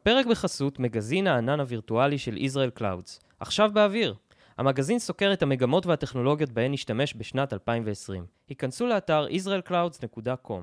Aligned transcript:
הפרק 0.00 0.26
בחסות 0.26 0.78
מגזין 0.78 1.26
הענן 1.26 1.60
הווירטואלי 1.60 2.18
של 2.18 2.36
ישראל 2.36 2.70
קלאודס. 2.70 3.20
עכשיו 3.40 3.70
באוויר. 3.72 4.14
המגזין 4.58 4.98
סוקר 4.98 5.32
את 5.32 5.42
המגמות 5.42 5.86
והטכנולוגיות 5.86 6.52
בהן 6.52 6.72
נשתמש 6.72 7.14
בשנת 7.16 7.52
2020. 7.52 8.26
היכנסו 8.48 8.86
לאתר 8.86 9.26
israelclouds.com. 9.26 10.62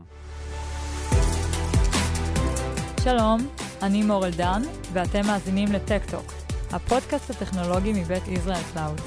שלום, 3.04 3.40
אני 3.82 4.04
מור 4.04 4.26
אלדן, 4.26 4.62
ואתם 4.94 5.22
מאזינים 5.28 5.72
לטק-טוק, 5.72 6.34
הפודקאסט 6.72 7.30
הטכנולוגי 7.30 7.94
מבית 7.94 8.28
ישראל 8.28 8.64
קלאוד. 8.74 9.02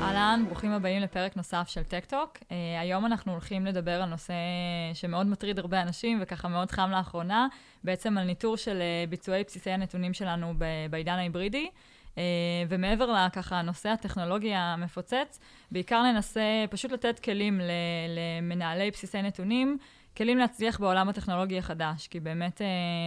אהלן, 0.00 0.44
ברוכים 0.46 0.72
הבאים 0.72 1.02
לפרק 1.02 1.36
נוסף 1.36 1.68
של 1.68 1.82
טק-טוק. 1.82 2.36
אה, 2.36 2.52
היום 2.80 3.06
אנחנו 3.06 3.32
הולכים 3.32 3.66
לדבר 3.66 4.02
על 4.02 4.08
נושא 4.08 4.34
שמאוד 4.94 5.26
מטריד 5.26 5.58
הרבה 5.58 5.82
אנשים 5.82 6.18
וככה 6.22 6.48
מאוד 6.48 6.70
חם 6.70 6.90
לאחרונה, 6.90 7.48
בעצם 7.84 8.18
על 8.18 8.24
ניטור 8.24 8.56
של 8.56 8.78
uh, 8.78 9.10
ביצועי 9.10 9.44
בסיסי 9.44 9.70
הנתונים 9.70 10.14
שלנו 10.14 10.54
בעידן 10.90 11.12
ההיברידי. 11.12 11.68
Uh, 12.14 12.18
ומעבר 12.68 13.26
לככה 13.26 13.58
הנושא 13.58 13.88
הטכנולוגי 13.88 14.54
המפוצץ, 14.54 15.40
בעיקר 15.70 16.02
ננסה 16.02 16.64
פשוט 16.70 16.92
לתת 16.92 17.18
כלים 17.18 17.60
למנהלי 18.08 18.90
בסיסי 18.90 19.22
נתונים, 19.22 19.78
כלים 20.16 20.38
להצליח 20.38 20.80
בעולם 20.80 21.08
הטכנולוגי 21.08 21.58
החדש, 21.58 22.08
כי 22.08 22.20
באמת 22.20 22.60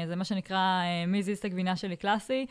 זה 0.07 0.15
מה 0.15 0.23
שנקרא 0.23 0.81
מי 1.07 1.23
זיז 1.23 1.37
את 1.37 1.45
הגבינה 1.45 1.75
שלי 1.75 1.95
קלאסי, 1.95 2.45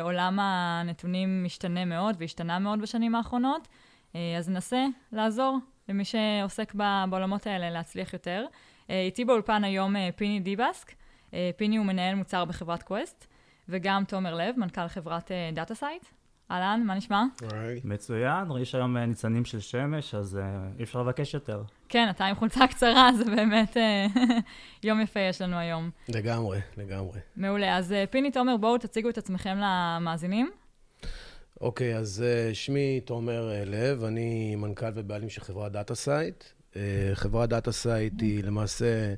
עולם 0.00 0.38
הנתונים 0.40 1.44
משתנה 1.44 1.84
מאוד 1.84 2.16
והשתנה 2.18 2.58
מאוד 2.58 2.80
בשנים 2.80 3.14
האחרונות, 3.14 3.68
אז 4.14 4.48
ננסה 4.48 4.84
לעזור 5.12 5.58
למי 5.88 6.04
שעוסק 6.04 6.74
בעולמות 7.10 7.46
האלה 7.46 7.70
להצליח 7.70 8.12
יותר. 8.12 8.46
איתי 8.88 9.24
באולפן 9.24 9.64
היום 9.64 9.94
פיני 10.16 10.40
דיבסק, 10.40 10.94
פיני 11.56 11.76
הוא 11.76 11.86
מנהל 11.86 12.14
מוצר 12.14 12.44
בחברת 12.44 12.82
קווסט, 12.82 13.26
וגם 13.68 14.04
תומר 14.04 14.34
לב, 14.34 14.54
מנכ"ל 14.58 14.88
חברת 14.88 15.30
דאטה 15.52 15.74
סייט. 15.74 16.04
אהלן, 16.50 16.82
מה 16.86 16.94
נשמע? 16.94 17.24
מצוין, 17.84 18.44
יש 18.60 18.74
היום 18.74 18.96
ניצנים 18.96 19.44
של 19.44 19.60
שמש, 19.60 20.14
אז 20.14 20.40
אי 20.78 20.82
אפשר 20.82 21.02
לבקש 21.02 21.34
יותר. 21.34 21.62
כן, 21.88 22.06
אתה 22.10 22.24
עם 22.24 22.36
חולצה 22.36 22.66
קצרה, 22.66 23.10
זה 23.18 23.24
באמת 23.24 23.76
יום 24.84 25.00
יפה 25.00 25.20
יש 25.20 25.42
לנו 25.42 25.56
היום. 25.56 25.90
לגמרי, 26.08 26.60
לגמרי. 26.76 27.20
מעולה. 27.36 27.76
אז 27.76 27.94
פיני, 28.10 28.30
תומר, 28.30 28.56
בואו 28.56 28.78
תציגו 28.78 29.08
את 29.08 29.18
עצמכם 29.18 29.58
למאזינים. 29.62 30.50
אוקיי, 31.60 31.96
אז 31.96 32.24
שמי 32.52 33.00
תומר 33.00 33.52
לב, 33.66 34.04
אני 34.04 34.56
מנכ"ל 34.56 34.92
ובעלים 34.94 35.30
של 35.30 35.40
חברת 35.40 35.72
דאטה 35.72 35.94
סייט. 35.94 36.44
חברת 37.14 37.48
דאטה 37.48 37.72
סייט 37.72 38.20
היא 38.20 38.44
למעשה 38.44 39.14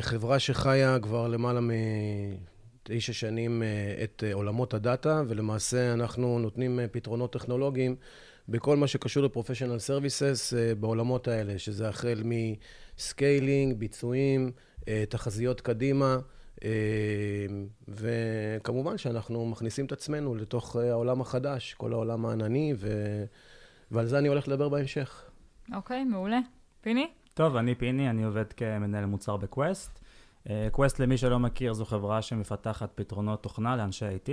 חברה 0.00 0.38
שחיה 0.38 0.98
כבר 1.02 1.28
למעלה 1.28 1.60
מ... 1.60 1.70
תשע 2.82 3.12
שנים 3.12 3.62
את 4.04 4.24
עולמות 4.32 4.74
ה 4.74 4.82
data, 4.82 5.22
ולמעשה 5.28 5.92
אנחנו 5.92 6.38
נותנים 6.38 6.80
פתרונות 6.92 7.32
טכנולוגיים 7.32 7.96
בכל 8.48 8.76
מה 8.76 8.86
שקשור 8.86 9.22
ל 9.22 9.26
professional 9.26 9.78
services 9.78 10.52
בעולמות 10.80 11.28
האלה, 11.28 11.58
שזה 11.58 11.88
החל 11.88 12.22
מ 12.24 12.41
scaling, 12.41 13.76
ביצועים, 13.76 14.52
תחזיות 15.08 15.60
קדימה, 15.60 16.18
וכמובן 17.88 18.98
שאנחנו 18.98 19.46
מכניסים 19.46 19.86
את 19.86 19.92
עצמנו 19.92 20.34
לתוך 20.34 20.76
העולם 20.76 21.20
החדש, 21.20 21.74
כל 21.74 21.92
העולם 21.92 22.26
הענני, 22.26 22.74
ו... 22.76 22.88
ועל 23.90 24.06
זה 24.06 24.18
אני 24.18 24.28
הולך 24.28 24.48
לדבר 24.48 24.68
בהמשך. 24.68 25.30
אוקיי, 25.74 26.02
okay, 26.02 26.10
מעולה. 26.10 26.38
פיני? 26.80 27.10
טוב, 27.34 27.56
אני 27.56 27.74
פיני, 27.74 28.10
אני 28.10 28.24
עובד 28.24 28.52
כמנהל 28.52 29.04
מוצר 29.04 29.36
בקווסט. 29.36 30.00
קווסט, 30.72 30.98
למי 30.98 31.16
שלא 31.16 31.38
מכיר, 31.38 31.72
זו 31.72 31.84
חברה 31.84 32.22
שמפתחת 32.22 32.90
פתרונות 32.94 33.42
תוכנה 33.42 33.76
לאנשי 33.76 34.06
IT, 34.06 34.30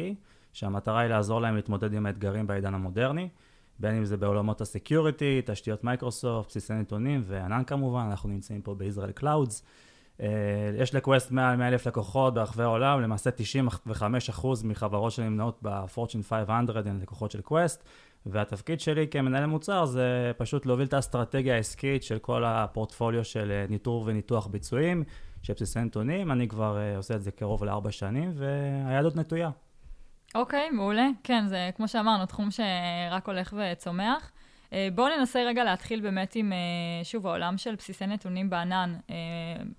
שהמטרה 0.53 0.99
היא 0.99 1.09
לעזור 1.09 1.41
להם 1.41 1.55
להתמודד 1.55 1.93
עם 1.93 2.05
האתגרים 2.05 2.47
בעידן 2.47 2.73
המודרני, 2.73 3.29
בין 3.79 3.95
אם 3.95 4.05
זה 4.05 4.17
בעולמות 4.17 4.61
ה 4.61 4.69
security, 4.69 5.41
תשתיות 5.45 5.83
מייקרוסופט, 5.83 6.49
בסיסי 6.49 6.73
נתונים 6.73 7.21
וענן 7.23 7.63
כמובן, 7.63 8.07
אנחנו 8.09 8.29
נמצאים 8.29 8.61
פה 8.61 8.75
בישראל 8.75 9.11
קלאודס. 9.11 9.63
יש 10.77 10.95
לקווסט 10.95 11.31
מעל 11.31 11.55
100 11.55 11.67
אלף 11.67 11.87
לקוחות 11.87 12.33
ברחבי 12.33 12.63
העולם, 12.63 13.01
למעשה 13.01 13.29
95% 14.39 14.45
מחברות 14.63 15.11
שנמנעות 15.11 15.59
ב-Fortune 15.61 16.23
500 16.29 16.85
הן 16.85 16.99
לקוחות 17.01 17.31
של 17.31 17.41
קווסט, 17.41 17.83
והתפקיד 18.25 18.79
שלי 18.79 19.07
כמנהל 19.07 19.45
מוצר 19.45 19.85
זה 19.85 20.31
פשוט 20.37 20.65
להוביל 20.65 20.87
את 20.87 20.93
האסטרטגיה 20.93 21.55
העסקית 21.55 22.03
של 22.03 22.19
כל 22.19 22.43
הפורטפוליו 22.45 23.23
של 23.23 23.65
ניטור 23.69 24.03
וניתוח 24.07 24.47
ביצועים. 24.47 25.03
של 25.43 25.53
בסיסי 25.53 25.79
נתונים, 25.79 26.31
אני 26.31 26.47
כבר 26.47 26.77
uh, 26.77 26.97
עושה 26.97 27.15
את 27.15 27.23
זה 27.23 27.31
קרוב 27.31 27.63
לארבע 27.63 27.91
שנים, 27.91 28.33
והיד 28.35 29.03
עוד 29.03 29.19
נטויה. 29.19 29.49
אוקיי, 30.35 30.69
okay, 30.69 30.75
מעולה. 30.75 31.07
כן, 31.23 31.47
זה 31.47 31.69
כמו 31.75 31.87
שאמרנו, 31.87 32.25
תחום 32.25 32.51
שרק 32.51 33.27
הולך 33.27 33.53
וצומח. 33.57 34.31
Uh, 34.65 34.71
בואו 34.95 35.17
ננסה 35.17 35.43
רגע 35.43 35.63
להתחיל 35.63 36.01
באמת 36.01 36.35
עם, 36.35 36.51
uh, 36.51 37.05
שוב, 37.05 37.27
העולם 37.27 37.57
של 37.57 37.75
בסיסי 37.75 38.05
נתונים 38.05 38.49
בענן. 38.49 38.95
Uh, 39.07 39.11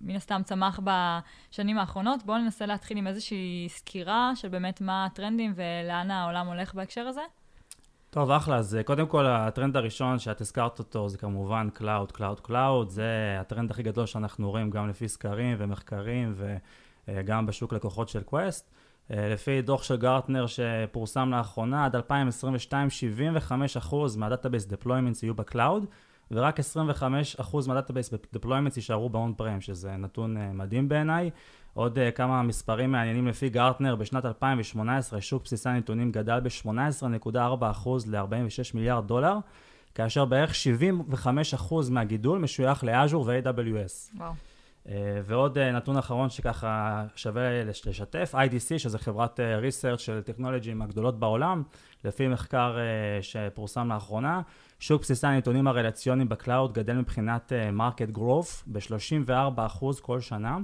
מן 0.01 0.17
הסתם 0.17 0.41
צמח 0.45 0.81
בשנים 0.85 1.79
האחרונות. 1.79 2.23
בואו 2.23 2.39
ננסה 2.39 2.67
להתחיל 2.67 2.99
עם 2.99 3.07
איזושהי 3.07 3.67
סקירה 3.69 4.33
של 4.35 4.49
באמת 4.49 4.81
מה 4.81 5.05
הטרנדים 5.05 5.53
ולאן 5.57 6.11
העולם 6.11 6.47
הולך 6.47 6.75
בהקשר 6.75 7.01
הזה. 7.01 7.23
טוב, 8.11 8.31
אחלה. 8.31 8.57
אז 8.57 8.79
קודם 8.85 9.07
כל, 9.07 9.27
הטרנד 9.27 9.77
הראשון 9.77 10.19
שאת 10.19 10.41
הזכרת 10.41 10.79
אותו 10.79 11.09
זה 11.09 11.19
כמובן 11.19 11.69
Cloud, 11.79 12.17
Cloud, 12.17 12.49
Cloud. 12.49 12.89
זה 12.89 13.37
הטרנד 13.41 13.71
הכי 13.71 13.83
גדול 13.83 14.07
שאנחנו 14.07 14.51
רואים 14.51 14.71
גם 14.71 14.89
לפי 14.89 15.09
סקרים 15.09 15.57
ומחקרים 15.59 16.35
וגם 17.09 17.47
בשוק 17.47 17.73
לקוחות 17.73 18.09
של 18.09 18.23
Quest. 18.23 18.71
לפי 19.11 19.63
דוח 19.63 19.83
של 19.83 19.97
גרטנר 19.97 20.47
שפורסם 20.47 21.31
לאחרונה, 21.31 21.85
עד 21.85 21.97
2022, 21.97 22.89
75% 23.91 23.95
מה-database 24.17 24.67
deployments 24.67 25.19
יהיו 25.23 25.35
ב-cloud, 25.35 25.87
ורק 26.31 26.61
25% 26.61 26.63
מה-database 27.69 28.15
deployments 28.37 28.77
יישארו 28.77 29.09
ב-on 29.09 29.41
prem, 29.41 29.61
שזה 29.61 29.97
נתון 29.97 30.37
מדהים 30.53 30.89
בעיניי. 30.89 31.31
עוד 31.75 31.99
uh, 31.99 32.01
כמה 32.15 32.43
מספרים 32.43 32.93
מעניינים 32.93 33.29
לפי 33.29 33.49
גרטנר, 33.49 33.97
בשנת 33.97 34.25
2018 34.25 35.21
שוק 35.21 35.45
בסיסי 35.45 35.69
הנתונים 35.69 36.13
גדל 36.13 36.41
ב-18.4% 36.41 37.89
ל-46 38.07 38.75
מיליארד 38.75 39.07
דולר, 39.07 39.37
כאשר 39.95 40.25
בערך 40.25 40.53
75% 41.25 41.75
מהגידול 41.91 42.39
משוייך 42.39 42.85
ל-Azure 42.85 43.25
ו-AWS. 43.27 44.17
וואו. 44.17 44.31
Uh, 44.31 44.58
ועוד 45.25 45.59
uh, 45.59 45.61
נתון 45.61 45.97
אחרון 45.97 46.31
שככה 46.31 47.05
שווה 47.17 47.65
לשתף, 47.65 48.35
IDC, 48.35 48.79
שזה 48.79 48.99
חברת 48.99 49.41
uh, 49.41 49.43
research 49.43 49.99
של 49.99 50.21
טכנולוגים 50.23 50.83
הגדולות 50.83 51.21
בעולם, 51.21 51.63
לפי 52.05 52.29
מחקר 52.29 52.77
שפורסם 53.21 53.89
לאחרונה, 53.93 54.41
שוק 54.79 55.03
בסיסי 55.03 55.27
הנתונים 55.27 55.67
הרלציוניים 55.67 56.29
ב-cloud 56.29 56.73
גדל 56.73 56.95
מבחינת 56.95 57.53
market 57.79 58.17
growth 58.17 58.63
ב-34% 58.67 59.85
כל 60.03 60.21
שנה. 60.21 60.59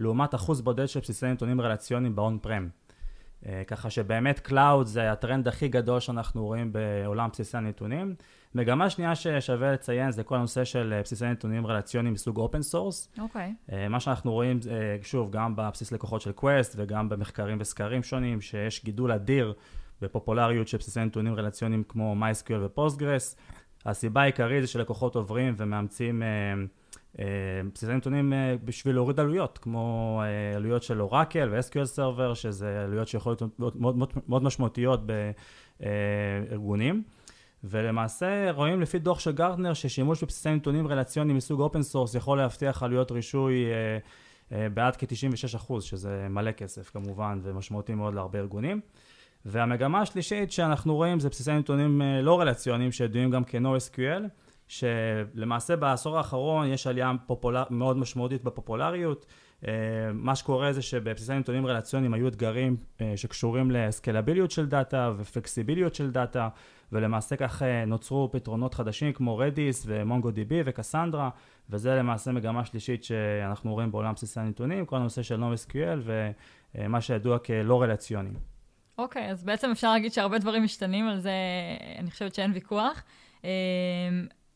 לעומת 0.00 0.34
אחוז 0.34 0.60
בודד 0.60 0.88
של 0.88 1.00
בסיסי 1.00 1.26
נתונים 1.26 1.60
רלציוניים 1.60 2.16
ב-on 2.16 2.46
prem. 2.46 2.77
Uh, 3.42 3.48
ככה 3.66 3.90
שבאמת 3.90 4.38
cloud 4.38 4.86
זה 4.86 5.12
הטרנד 5.12 5.48
הכי 5.48 5.68
גדול 5.68 6.00
שאנחנו 6.00 6.46
רואים 6.46 6.72
בעולם 6.72 7.28
בסיסי 7.32 7.56
הנתונים. 7.56 8.14
מגמה 8.54 8.90
שנייה 8.90 9.14
ששווה 9.14 9.72
לציין 9.72 10.10
זה 10.10 10.22
כל 10.22 10.36
הנושא 10.36 10.64
של 10.64 11.00
בסיסי 11.04 11.24
נתונים 11.26 11.66
רלציוניים 11.66 12.14
מסוג 12.14 12.36
open 12.36 12.62
source. 12.62 13.08
אוקיי. 13.18 13.54
מה 13.90 14.00
שאנחנו 14.00 14.32
רואים, 14.32 14.58
שוב, 15.02 15.30
גם 15.30 15.56
בבסיס 15.56 15.92
לקוחות 15.92 16.20
של 16.20 16.32
Quest 16.32 16.74
וגם 16.78 17.08
במחקרים 17.08 17.58
וסקרים 17.60 18.02
שונים, 18.02 18.40
שיש 18.40 18.84
גידול 18.84 19.12
אדיר 19.12 19.54
בפופולריות 20.02 20.68
של 20.68 20.78
בסיסי 20.78 21.00
נתונים 21.00 21.34
רלציוניים 21.34 21.82
כמו 21.88 22.16
MySQL 22.20 22.64
ו-Postgres. 22.64 23.36
הסיבה 23.86 24.22
העיקרית 24.22 24.62
זה 24.62 24.66
שלקוחות 24.66 25.16
עוברים 25.16 25.54
ומאמצים 25.56 26.22
בסיסי 27.72 27.92
נתונים 27.92 28.32
בשביל 28.64 28.94
להוריד 28.94 29.20
עלויות, 29.20 29.58
כמו 29.58 30.22
עלויות 30.56 30.82
של 30.82 31.00
אורקל 31.00 31.48
ו-SQL 31.52 31.96
Server, 31.96 32.34
שזה 32.34 32.84
עלויות 32.84 33.08
שיכולות 33.08 33.42
להיות 33.42 33.76
מאוד, 33.76 33.96
מאוד, 33.96 34.12
מאוד 34.28 34.42
משמעותיות 34.42 35.00
בארגונים. 35.80 37.02
ולמעשה 37.64 38.50
רואים 38.50 38.80
לפי 38.80 38.98
דוח 38.98 39.20
של 39.20 39.32
גרטנר 39.32 39.74
ששימוש 39.74 40.24
בבסיסי 40.24 40.50
נתונים 40.50 40.86
רלציוניים 40.86 41.36
מסוג 41.36 41.60
open 41.60 41.82
source 41.82 42.14
יכול 42.14 42.38
להפחית 42.38 42.82
עלויות 42.82 43.12
רישוי 43.12 43.64
בעד 44.50 44.96
כ-96%, 44.96 45.80
שזה 45.80 46.26
מלא 46.30 46.52
כסף 46.52 46.90
כמובן 46.90 47.40
ומשמעותי 47.42 47.94
מאוד 47.94 48.14
להרבה 48.14 48.38
ארגונים. 48.38 48.80
והמגמה 49.44 50.00
השלישית 50.00 50.52
שאנחנו 50.52 50.94
רואים 50.94 51.20
זה 51.20 51.28
בסיסי 51.28 51.52
נתונים 51.52 52.02
לא 52.22 52.40
רלציוניים 52.40 52.92
שידועים 52.92 53.30
גם 53.30 53.44
כ-NoSQL. 53.44 54.22
שלמעשה 54.68 55.76
בעשור 55.76 56.18
האחרון 56.18 56.66
יש 56.66 56.86
עלייה 56.86 57.12
פופולר... 57.26 57.62
מאוד 57.70 57.96
משמעותית 57.96 58.44
בפופולריות. 58.44 59.26
מה 60.12 60.34
שקורה 60.34 60.72
זה 60.72 60.82
שבבסיסי 60.82 61.32
נתונים 61.34 61.66
רלציוניים 61.66 62.14
היו 62.14 62.28
אתגרים 62.28 62.76
שקשורים 63.16 63.70
ל-scalability 63.70 64.50
של 64.50 64.66
data 64.66 65.12
ו-flexibility 65.16 65.94
של 65.94 66.10
data, 66.10 66.48
ולמעשה 66.92 67.36
כך 67.36 67.62
נוצרו 67.86 68.28
פתרונות 68.32 68.74
חדשים 68.74 69.12
כמו 69.12 69.38
Redis 69.38 69.84
ו-MongoDB 69.86 70.62
ו-Cassandra, 70.64 71.30
וזה 71.70 71.94
למעשה 71.94 72.32
מגמה 72.32 72.64
שלישית 72.64 73.04
שאנחנו 73.04 73.72
רואים 73.72 73.92
בעולם 73.92 74.14
בסיסי 74.14 74.40
הנתונים, 74.40 74.86
כל 74.86 74.96
הנושא 74.96 75.22
של 75.22 75.42
NoSQL 75.42 76.08
מה 76.88 77.00
שידוע 77.00 77.38
כלא 77.38 77.82
רלציוני. 77.82 78.30
אוקיי, 78.98 79.28
okay, 79.28 79.30
אז 79.30 79.44
בעצם 79.44 79.70
אפשר 79.70 79.92
להגיד 79.92 80.12
שהרבה 80.12 80.38
דברים 80.38 80.64
משתנים, 80.64 81.08
על 81.08 81.18
זה 81.20 81.32
אני 81.98 82.10
חושבת 82.10 82.34
שאין 82.34 82.52
ויכוח. 82.54 83.02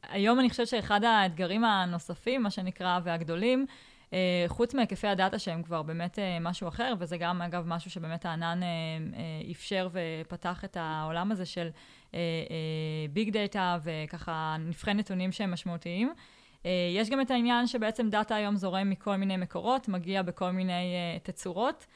היום 0.09 0.41
אני 0.41 0.51
חושבת 0.51 0.69
שאחד 0.69 1.05
האתגרים 1.05 1.65
הנוספים, 1.65 2.43
מה 2.43 2.51
שנקרא, 2.51 3.01
והגדולים, 3.05 3.67
אה, 4.13 4.45
חוץ 4.49 4.75
מהיקפי 4.75 5.07
ה-data 5.07 5.39
שהם 5.39 5.63
כבר 5.63 5.83
באמת 5.83 6.19
אה, 6.19 6.39
משהו 6.41 6.69
אחר, 6.69 6.95
וזה 6.99 7.17
גם 7.17 7.43
אגב 7.43 7.65
משהו 7.67 7.91
שבאמת 7.91 8.27
הענן 8.27 8.61
אה, 8.63 9.51
אפשר 9.51 9.89
ופתח 9.93 10.65
את 10.65 10.77
העולם 10.81 11.33
הזה 11.33 11.47
של 11.47 11.69
big 13.13 13.31
data 13.31 13.79
וככה 13.83 14.57
נפחי 14.59 14.95
נתונים 14.95 15.33
שהם 15.33 15.53
משמעותיים. 15.53 16.13
יש 16.95 17.11
גם 17.11 17.21
את 17.21 17.31
העניין 17.31 17.67
שבעצם 17.67 18.11
data 18.11 18.35
היום 18.35 18.57
זורם 18.57 18.91
מכל 18.91 19.17
מיני 19.17 19.37
מקורות, 19.37 19.89
מגיע 19.89 20.23
בכל 20.23 20.51
מיני 20.51 20.95
תצורות. 21.23 21.87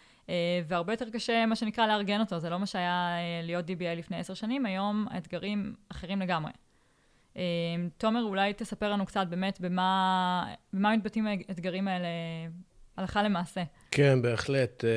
והרבה 0.68 0.92
יותר 0.92 1.10
קשה, 1.10 1.46
מה 1.46 1.56
שנקרא, 1.56 1.86
לארגן 1.86 2.20
אותו. 2.20 2.38
זה 2.38 2.50
לא 2.50 2.58
מה 2.58 2.66
שהיה 2.66 3.16
להיות 3.42 3.64
DBA 3.64 3.96
לפני 3.96 4.16
עשר 4.16 4.34
שנים, 4.34 4.66
היום 4.66 5.06
האתגרים 5.10 5.74
אחרים 5.88 6.20
לגמרי. 6.20 6.50
אמ, 7.36 7.88
תומר, 7.98 8.22
אולי 8.22 8.52
תספר 8.52 8.92
לנו 8.92 9.06
קצת 9.06 9.26
באמת 9.30 9.60
במה, 9.60 10.46
במה 10.72 10.96
מתבטאים 10.96 11.26
האתגרים 11.26 11.88
האלה 11.88 12.08
הלכה 12.96 13.22
למעשה. 13.22 13.62
כן, 13.90 14.22
בהחלט. 14.22 14.84
אה, 14.84 14.90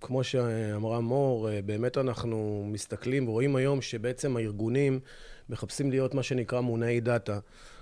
כמו 0.00 0.24
שאמרה 0.24 1.00
מור, 1.00 1.50
אה, 1.50 1.62
באמת 1.62 1.98
אנחנו 1.98 2.64
מסתכלים 2.72 3.28
ורואים 3.28 3.56
היום 3.56 3.82
שבעצם 3.82 4.36
הארגונים 4.36 5.00
מחפשים 5.48 5.90
להיות 5.90 6.14
מה 6.14 6.22
שנקרא 6.22 6.60
מונעי 6.60 7.00
data. 7.00 7.38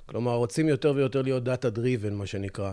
כלומר, 0.07 0.35
רוצים 0.35 0.69
יותר 0.69 0.93
ויותר 0.97 1.23
להיות 1.23 1.45
data 1.45 1.71
driven, 1.71 2.15
מה 2.15 2.27
שנקרא. 2.27 2.73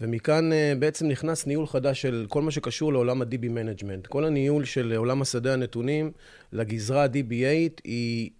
ומכאן 0.00 0.52
אה, 0.52 0.72
בעצם 0.78 1.08
נכנס 1.08 1.46
ניהול 1.46 1.66
חדש 1.66 2.02
של 2.02 2.26
כל 2.28 2.42
מה 2.42 2.50
שקשור 2.50 2.92
לעולם 2.92 3.22
ה-DB 3.22 3.44
Management. 3.44 4.08
כל 4.08 4.24
הניהול 4.24 4.64
של 4.64 4.92
עולם 4.96 5.22
השדה 5.22 5.52
הנתונים 5.52 6.12
לגזרה 6.52 7.06
DB8 7.06 7.80
היא 7.84 8.30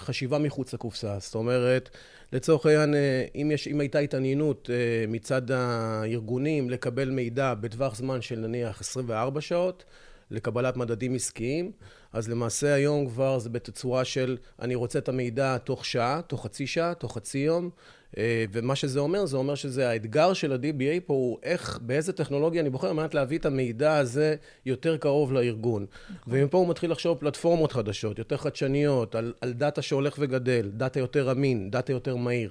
חשיבה 0.00 0.38
מחוץ 0.38 0.74
לקופסה. 0.74 1.16
זאת 1.20 1.34
אומרת, 1.34 1.90
לצורך 2.32 2.66
העניין, 2.66 2.94
אה, 2.94 3.24
אם, 3.34 3.50
אם 3.70 3.80
הייתה 3.80 3.98
התעניינות 3.98 4.70
אה, 4.72 5.04
מצד 5.08 5.50
הארגונים 5.50 6.70
לקבל 6.70 7.10
מידע 7.10 7.54
בטווח 7.54 7.96
זמן 7.96 8.22
של 8.22 8.38
נניח 8.38 8.80
24 8.80 9.40
שעות, 9.40 9.84
לקבלת 10.30 10.76
מדדים 10.76 11.14
עסקיים, 11.14 11.72
אז 12.12 12.28
למעשה 12.28 12.74
היום 12.74 13.06
כבר 13.06 13.38
זה 13.38 13.50
בתצורה 13.50 14.04
של 14.04 14.36
אני 14.60 14.74
רוצה 14.74 14.98
את 14.98 15.08
המידע 15.08 15.58
תוך 15.58 15.84
שעה, 15.84 16.20
תוך 16.26 16.44
חצי 16.44 16.66
שעה, 16.66 16.94
תוך 16.94 17.14
חצי 17.14 17.38
יום, 17.38 17.70
אה, 18.18 18.44
ומה 18.52 18.76
שזה 18.76 19.00
אומר, 19.00 19.26
זה 19.26 19.36
אומר 19.36 19.54
שזה 19.54 19.88
האתגר 19.88 20.32
של 20.32 20.52
ה-DBA 20.52 21.00
פה 21.06 21.14
הוא 21.14 21.38
איך, 21.42 21.78
באיזה 21.82 22.12
טכנולוגיה 22.12 22.60
אני 22.60 22.70
בוחר 22.70 22.88
על 22.88 22.92
מנת 22.92 23.14
להביא 23.14 23.38
את 23.38 23.46
המידע 23.46 23.96
הזה 23.96 24.36
יותר 24.66 24.96
קרוב 24.96 25.32
לארגון. 25.32 25.86
נכון. 26.10 26.22
ומפה 26.26 26.58
הוא 26.58 26.68
מתחיל 26.68 26.90
לחשוב 26.90 27.18
פלטפורמות 27.18 27.72
חדשות, 27.72 28.18
יותר 28.18 28.36
חדשניות, 28.36 29.14
על, 29.14 29.32
על 29.40 29.52
data 29.52 29.82
שהולך 29.82 30.16
וגדל, 30.18 30.70
data 30.74 31.00
יותר 31.00 31.30
אמין, 31.30 31.70
data 31.70 31.92
יותר 31.92 32.16
מהיר. 32.16 32.50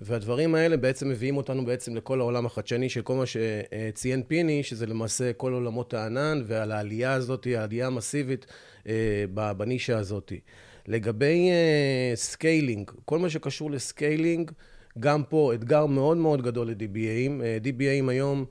והדברים 0.00 0.54
האלה 0.54 0.76
בעצם 0.76 1.08
מביאים 1.08 1.36
אותנו 1.36 1.64
בעצם 1.64 1.96
לכל 1.96 2.20
העולם 2.20 2.46
החדשני 2.46 2.88
של 2.88 3.02
כל 3.02 3.14
מה 3.14 3.24
שציין 3.26 4.22
פיני, 4.22 4.62
שזה 4.62 4.86
למעשה 4.86 5.32
כל 5.32 5.52
עולמות 5.52 5.94
הענן, 5.94 6.42
ועל 6.46 6.72
העלייה 6.72 7.12
הזאת, 7.12 7.46
העלייה 7.56 7.86
המסיבית 7.86 8.46
אה, 8.88 9.24
בנישה 9.56 9.98
הזאת. 9.98 10.32
לגבי 10.86 11.48
scaling, 12.14 12.90
אה, 12.90 12.94
כל 13.04 13.18
מה 13.18 13.30
שקשור 13.30 13.70
ל-scaling, 13.70 14.50
גם 14.98 15.22
פה 15.24 15.54
אתגר 15.54 15.86
מאוד 15.86 16.16
מאוד 16.16 16.42
גדול 16.42 16.70
ל-DBA 16.70 17.15
ים. 17.15 17.42
אה, 17.42 17.58
DBA 17.64 17.92
ים 17.92 18.10
היום 18.10 18.44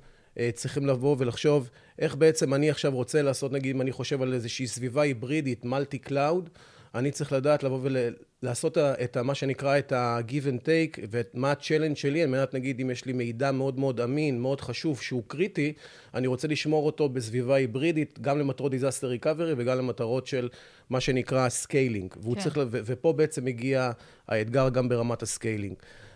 צריכים 0.53 0.85
לבוא 0.85 1.15
ולחשוב 1.19 1.69
איך 1.99 2.15
בעצם 2.15 2.53
אני 2.53 2.69
עכשיו 2.69 2.91
רוצה 2.91 3.21
לעשות, 3.21 3.51
נגיד 3.51 3.75
אם 3.75 3.81
אני 3.81 3.91
חושב 3.91 4.21
על 4.21 4.33
איזושהי 4.33 4.67
סביבה 4.67 5.01
היברידית, 5.01 5.65
multi 5.65 5.97
cloud, 5.97 6.49
אני 6.95 7.11
צריך 7.11 7.33
לדעת 7.33 7.63
לבוא 7.63 7.79
ולעשות 7.81 8.77
את 8.77 9.17
מה 9.17 9.35
שנקרא 9.35 9.77
את 9.77 9.91
ה-give 9.91 10.45
and 10.47 10.61
take 10.61 10.99
ומה 11.11 11.51
ה-challenge 11.51 11.95
שלי 11.95 12.23
על 12.23 12.29
מנת 12.29 12.53
נגיד 12.53 12.79
אם 12.79 12.89
יש 12.89 13.05
לי 13.05 13.13
מידע 13.13 13.51
מאוד 13.51 13.79
מאוד 13.79 14.01
אמין, 14.01 14.39
מאוד 14.41 14.61
חשוב, 14.61 15.01
שהוא 15.01 15.23
קריטי, 15.27 15.73
אני 16.13 16.27
רוצה 16.27 16.47
לשמור 16.47 16.85
אותו 16.85 17.09
בסביבה 17.09 17.55
היברידית, 17.55 18.19
גם 18.19 18.39
למטרות 18.39 18.73
disaster 18.73 19.23
recovery 19.23 19.53
וגם 19.57 19.77
למטרות 19.77 20.27
של 20.27 20.49
מה 20.89 20.99
שנקרא 20.99 21.47
scaling. 21.63 22.15
כן. 22.23 22.39
צריך, 22.39 22.59
ופה 22.71 23.13
בעצם 23.13 23.45
מגיע 23.45 23.91
האתגר 24.27 24.69
גם 24.69 24.89
ברמת 24.89 25.21
ה-scaling. 25.21 25.75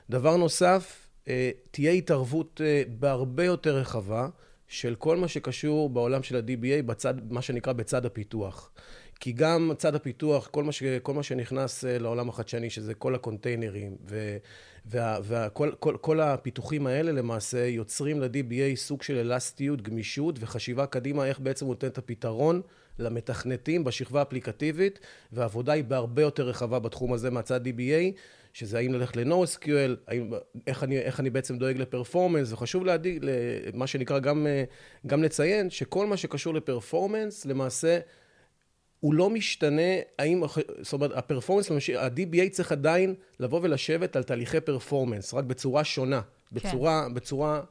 דבר 0.09 0.37
נוסף, 0.37 1.07
אה, 1.27 1.51
תהיה 1.71 1.91
התערבות 1.91 2.61
אה, 2.63 2.83
בהרבה 2.99 3.43
יותר 3.43 3.75
רחבה 3.75 4.27
של 4.67 4.95
כל 4.95 5.17
מה 5.17 5.27
שקשור 5.27 5.89
בעולם 5.89 6.23
של 6.23 6.35
ה-DBA, 6.35 6.83
בצד, 6.85 7.13
מה 7.29 7.41
שנקרא 7.41 7.73
בצד 7.73 8.05
הפיתוח. 8.05 8.71
כי 9.19 9.31
גם 9.31 9.71
צד 9.77 9.95
הפיתוח, 9.95 10.47
כל 10.47 10.63
מה, 10.63 10.71
ש, 10.71 10.83
כל 10.83 11.13
מה 11.13 11.23
שנכנס 11.23 11.85
אה, 11.85 11.99
לעולם 11.99 12.29
החדשני, 12.29 12.69
שזה 12.69 12.93
כל 12.93 13.15
ה-container 13.15 13.83
ים 13.83 13.95
וכל 14.85 15.71
כל, 15.79 15.97
כל 16.01 16.19
הפיתוחים 16.19 16.87
האלה 16.87 17.11
למעשה 17.11 17.65
יוצרים 17.65 18.21
ל-DBA 18.21 18.75
סוג 18.75 19.01
של 19.01 19.17
אלסטיות, 19.17 19.81
גמישות 19.81 20.35
וחשיבה 20.39 20.85
קדימה 20.85 21.25
איך 21.25 21.39
בעצם 21.39 21.65
הוא 21.65 21.73
נותן 21.73 21.87
את 21.87 21.97
הפתרון 21.97 22.61
למתכנתים 22.99 23.83
בשכבה 23.83 24.21
אפליקטיבית, 24.21 24.99
והעבודה 25.31 25.73
היא 25.73 25.83
בהרבה 25.83 26.21
יותר 26.21 26.47
רחבה 26.47 26.79
בתחום 26.79 27.13
הזה 27.13 27.29
מהצד 27.29 27.67
DBA, 27.67 28.17
שזה 28.53 28.77
האם 28.77 28.93
ללכת 28.93 29.15
ל-NoSQL, 29.15 30.11
איך, 30.67 30.85
איך 30.91 31.19
אני 31.19 31.29
בעצם 31.29 31.57
דואג 31.57 31.77
לפרפורמנס, 31.77 32.51
וחשוב 32.51 32.85
להדיג, 32.85 33.25
מה 33.73 33.87
שנקרא 33.87 34.19
גם, 34.19 34.47
אה, 34.47 34.63
גם 35.07 35.23
לציין, 35.23 35.69
שכל 35.69 36.07
מה 36.07 36.17
שקשור 36.17 36.53
לפרפורמנס, 36.53 37.45
למעשה 37.45 37.99
הוא 38.99 39.13
לא 39.13 39.29
משתנה, 39.29 39.91
האם, 40.19 40.43
זאת 40.81 40.93
אומרת, 40.93 41.11
הפרפורמנס, 41.15 41.71
ה-DBA 41.71 42.49
צריך 42.51 42.71
עדיין 42.71 43.15
לבוא 43.39 43.59
ולשבת 43.63 44.15
על 44.15 44.23
תהליכי 44.23 44.61
פרפורמנס, 44.61 45.33
רק 45.33 45.43
בצורה 45.43 45.83
שונה, 45.83 46.21
בצורה, 46.51 47.05
כן. 47.07 47.13
בצורה 47.13 47.61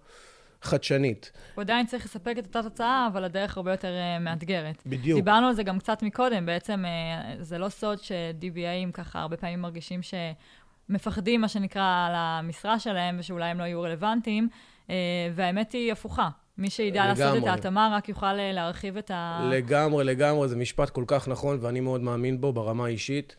חדשנית. 0.63 1.33
הוא 1.55 1.63
עדיין 1.63 1.87
צריך 1.87 2.05
לספק 2.05 2.35
את 2.39 2.47
אותה 2.47 2.63
תוצאה, 2.63 3.09
אבל 3.13 3.25
הדרך 3.25 3.57
הרבה 3.57 3.71
יותר 3.71 3.89
uh, 3.89 4.23
מאתגרת. 4.23 4.83
בדיוק. 4.87 5.19
דיברנו 5.19 5.47
על 5.47 5.55
זה 5.55 5.63
גם 5.63 5.79
קצת 5.79 6.03
מקודם, 6.03 6.47
בעצם 6.47 6.85
uh, 6.85 7.43
זה 7.43 7.59
לא 7.59 7.69
סוד 7.69 7.99
ש-DBAים 7.99 8.93
ככה 8.93 9.21
הרבה 9.21 9.37
פעמים 9.37 9.61
מרגישים 9.61 10.01
שמפחדים, 10.03 11.41
מה 11.41 11.49
שנקרא, 11.49 12.07
על 12.09 12.13
המשרה 12.15 12.79
שלהם, 12.79 13.17
ושאולי 13.19 13.45
הם 13.45 13.59
לא 13.59 13.65
יהיו 13.65 13.83
רלוונטיים, 13.83 14.49
uh, 14.87 14.91
והאמת 15.35 15.73
היא 15.73 15.93
הפוכה. 15.93 16.29
מי 16.59 16.71
שידע 16.71 17.05
לגמרי. 17.05 17.25
לעשות 17.25 17.43
את 17.43 17.49
ההתאמה 17.49 17.91
רק 17.97 18.09
יוכל 18.09 18.27
אה, 18.27 18.53
להרחיב 18.53 18.97
את 18.97 19.11
ה... 19.11 19.51
לגמרי, 19.53 20.05
לגמרי, 20.05 20.49
זה 20.49 20.57
משפט 20.57 20.91
כל 20.91 21.05
כך 21.07 21.29
נכון, 21.29 21.59
ואני 21.61 21.81
מאוד 21.81 22.01
מאמין 22.01 22.41
בו 22.41 22.53
ברמה 22.53 22.85
האישית. 22.85 23.37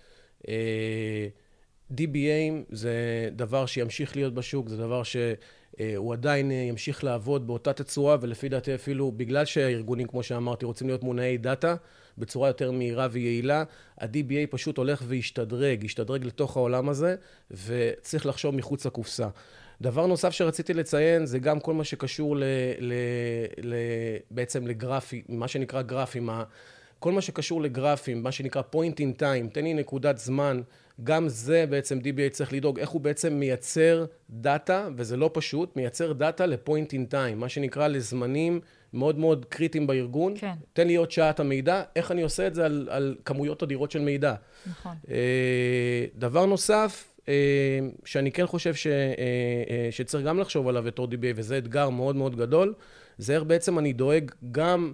אה, 0.48 1.28
DBA 1.92 2.52
זה 2.70 2.94
דבר 3.32 3.66
שימשיך 3.66 4.16
להיות 4.16 4.34
בשוק, 4.34 4.70
זה 4.70 4.78
דבר 4.78 5.02
שהוא 5.04 6.14
עדיין 6.14 6.52
אה, 6.52 6.56
ימשיך 6.56 7.04
לעבוד 7.04 7.48
באותה 7.48 7.74
תצורה, 7.74 8.18
ולפי 8.22 8.50
דעתי 8.50 8.76
אפילו, 8.76 9.12
בגלל 9.12 9.46
שהארגונים, 9.46 10.08
כמו 10.08 10.24
שאמרתי, 10.24 10.66
רוצים 10.66 10.88
להיות 10.88 11.04
מונעי 11.04 11.38
דאטה 11.38 11.76
בצורה 12.18 12.50
יותר 12.50 12.72
מהירה 12.72 13.08
ויעילה, 13.12 13.64
ה-DBA 14.02 14.48
פשוט 14.50 14.78
הולך 14.78 15.04
וישתדרג, 15.08 15.84
ישתדרג 15.84 16.26
לתוך 16.26 16.58
העולם 16.58 16.90
הזה, 16.90 17.16
וצריך 17.52 18.26
לחשוב 18.26 18.56
מחוץ 18.56 18.86
לקופסה. 18.86 19.28
דבר 19.82 20.06
נוסף 20.06 20.30
שרציתי 20.30 20.74
לציין 20.74 21.26
זה 21.26 21.40
גם 21.40 21.60
כל 21.60 21.74
מה 21.74 21.84
שקשור 21.84 22.38
ל, 22.38 22.44
ל, 22.80 22.94
ל, 23.64 23.76
בעצם 24.32 24.68
לגרפי, 24.68 25.24
מה 25.30 25.48
שנקרא 25.48 25.82
גרפים, 25.82 26.30
כל 27.00 27.12
מה 27.12 27.22
שקשור 27.22 27.62
לגרפים, 27.62 28.24
מה 28.24 28.32
שנקרא 28.32 28.62
point 28.76 28.96
in 29.00 29.22
time, 29.22 29.54
תן 29.54 29.64
לי 29.64 29.74
נקודת 29.74 30.18
זמן, 30.18 30.62
גם 31.04 31.30
זה 31.30 31.66
בעצם 31.70 32.00
DBA 32.00 32.30
צריך 32.32 32.54
לדאוג, 32.54 32.80
איך 32.80 32.90
הוא 32.90 33.02
בעצם 33.02 33.34
מייצר 33.34 34.06
data, 34.30 34.88
וזה 34.96 35.18
לא 35.18 35.30
פשוט, 35.34 35.76
מייצר 35.76 36.14
data 36.14 36.46
ל-point 36.46 36.92
in 36.92 37.14
time, 37.14 37.36
מה 37.36 37.50
שנקרא 37.50 37.88
לזמנים 37.88 38.60
מאוד 38.94 39.18
מאוד 39.18 39.46
קריטיים 39.50 39.88
בארגון. 39.88 40.34
כן. 40.38 40.54
תן 40.74 40.88
לי 40.88 40.96
עוד 40.96 41.12
שעת 41.12 41.40
המידע, 41.40 41.84
איך 41.96 42.12
אני 42.12 42.22
עושה 42.22 42.48
את 42.48 42.56
זה 42.56 42.66
על, 42.66 42.88
על 42.92 43.16
כמויות 43.26 43.64
אדירות 43.64 43.92
של 43.92 44.02
מידע. 44.02 44.34
נכון. 44.70 44.96
אה, 45.10 46.06
דבר 46.16 46.46
נוסף, 46.46 47.10
שאני 48.06 48.32
כן 48.32 48.48
חושב 48.48 48.76
ש, 48.76 48.88
אה, 48.88 48.92
אה, 49.70 49.88
שצריך 49.92 50.26
גם 50.26 50.40
לחשוב 50.40 50.68
עליו 50.68 50.84
בתור 50.84 51.08
DBA, 51.08 51.34
וזה 51.36 51.58
אתגר 51.58 51.90
מאוד 51.90 52.16
מאוד 52.16 52.36
גדול, 52.36 52.74
זה 53.18 53.36
איך 53.36 53.44
בעצם 53.44 53.80
אני 53.80 53.94
דואג 53.94 54.32
גם 54.52 54.92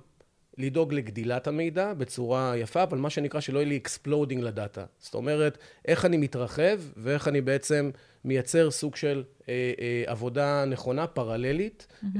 לדאוג 0.57 0.93
לגדילת 0.93 1.47
המידע 1.47 1.93
בצורה 1.93 2.53
יפה, 2.57 2.83
אבל 2.83 2.97
מה 2.97 3.09
שנקרא 3.09 3.39
שלא 3.39 3.59
יהיה 3.59 3.69
לי 3.69 3.77
exploding 3.77 4.43
ל-data. 4.43 4.85
זאת 4.99 5.13
אומרת, 5.13 5.57
איך 5.87 6.05
אני 6.05 6.17
מתרחב 6.17 6.79
ואיך 6.97 7.27
אני 7.27 7.41
בעצם 7.41 7.91
מייצר 8.25 8.71
סוג 8.71 8.95
של 8.95 9.23
אה, 9.49 9.73
אה, 9.79 10.03
עבודה 10.05 10.65
נכונה, 10.65 11.07
פרללית, 11.07 11.87
mm-hmm. 11.89 12.19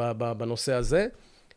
אה, 0.00 0.34
בנושא 0.34 0.72
הזה. 0.72 1.06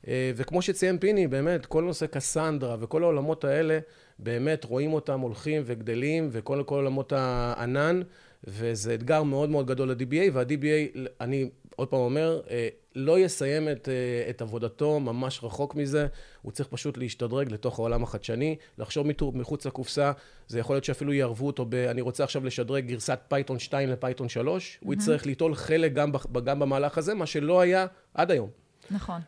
אה, 0.07 0.31
וכמו 0.35 0.61
שציין 0.61 0.97
פיני, 0.97 1.27
באמת, 1.27 1.65
כל 1.65 1.83
נושא 1.83 2.05
קסנדרה 2.05 2.75
וכל 2.79 3.03
העולמות 3.03 3.43
האלה, 3.43 3.79
באמת 4.19 4.63
רואים 4.63 4.93
אותם 4.93 5.19
הולכים 5.19 5.61
וגדלים, 5.65 6.29
וכל 6.31 6.63
כל 6.65 6.75
עולמות 6.75 7.13
הענן, 7.15 8.01
וזה 8.43 8.93
אתגר 8.93 9.23
מאוד 9.23 9.49
מאוד 9.49 9.67
גדול 9.67 9.91
ל-DBA, 9.91 10.29
וה-DBA, 10.33 10.99
אני 11.21 11.49
עוד 11.75 11.87
פעם 11.87 11.99
אומר, 11.99 12.41
אה, 12.49 12.67
לא 12.95 13.19
יסיים 13.19 13.69
את, 13.69 13.89
אה, 13.89 14.29
את 14.29 14.41
עבודתו 14.41 14.99
ממש 14.99 15.39
רחוק 15.43 15.75
מזה, 15.75 16.07
הוא 16.41 16.51
צריך 16.51 16.69
פשוט 16.69 16.97
להשתדרג 16.97 17.51
לתוך 17.51 17.79
העולם 17.79 18.03
החדשני, 18.03 18.55
לחשוב 18.77 19.07
מחוץ 19.33 19.65
לקופסה, 19.65 20.11
זה 20.47 20.59
יכול 20.59 20.75
להיות 20.75 20.83
שאפילו 20.83 21.13
יערבו 21.13 21.47
אותו 21.47 21.65
ב... 21.69 21.75
אני 21.75 22.01
רוצה 22.01 22.23
עכשיו 22.23 22.45
לשדרג 22.45 22.85
גרסת 22.85 23.19
Python 23.27 23.59
2 23.59 23.89
ל 23.89 23.95
Python 23.95 24.29
3, 24.29 24.75
mm-hmm. 24.75 24.85
הוא 24.85 24.93
יצטרך 24.93 25.25
ליטול 25.25 25.55
חלק 25.55 25.93
גם, 25.93 26.11
גם 26.43 26.59
במהלך 26.59 26.97
הזה, 26.97 27.13
מה 27.13 27.25
שלא 27.25 27.61
היה 27.61 27.85
עד 28.13 28.31
היום. 28.31 28.49
נכון. 28.91 29.21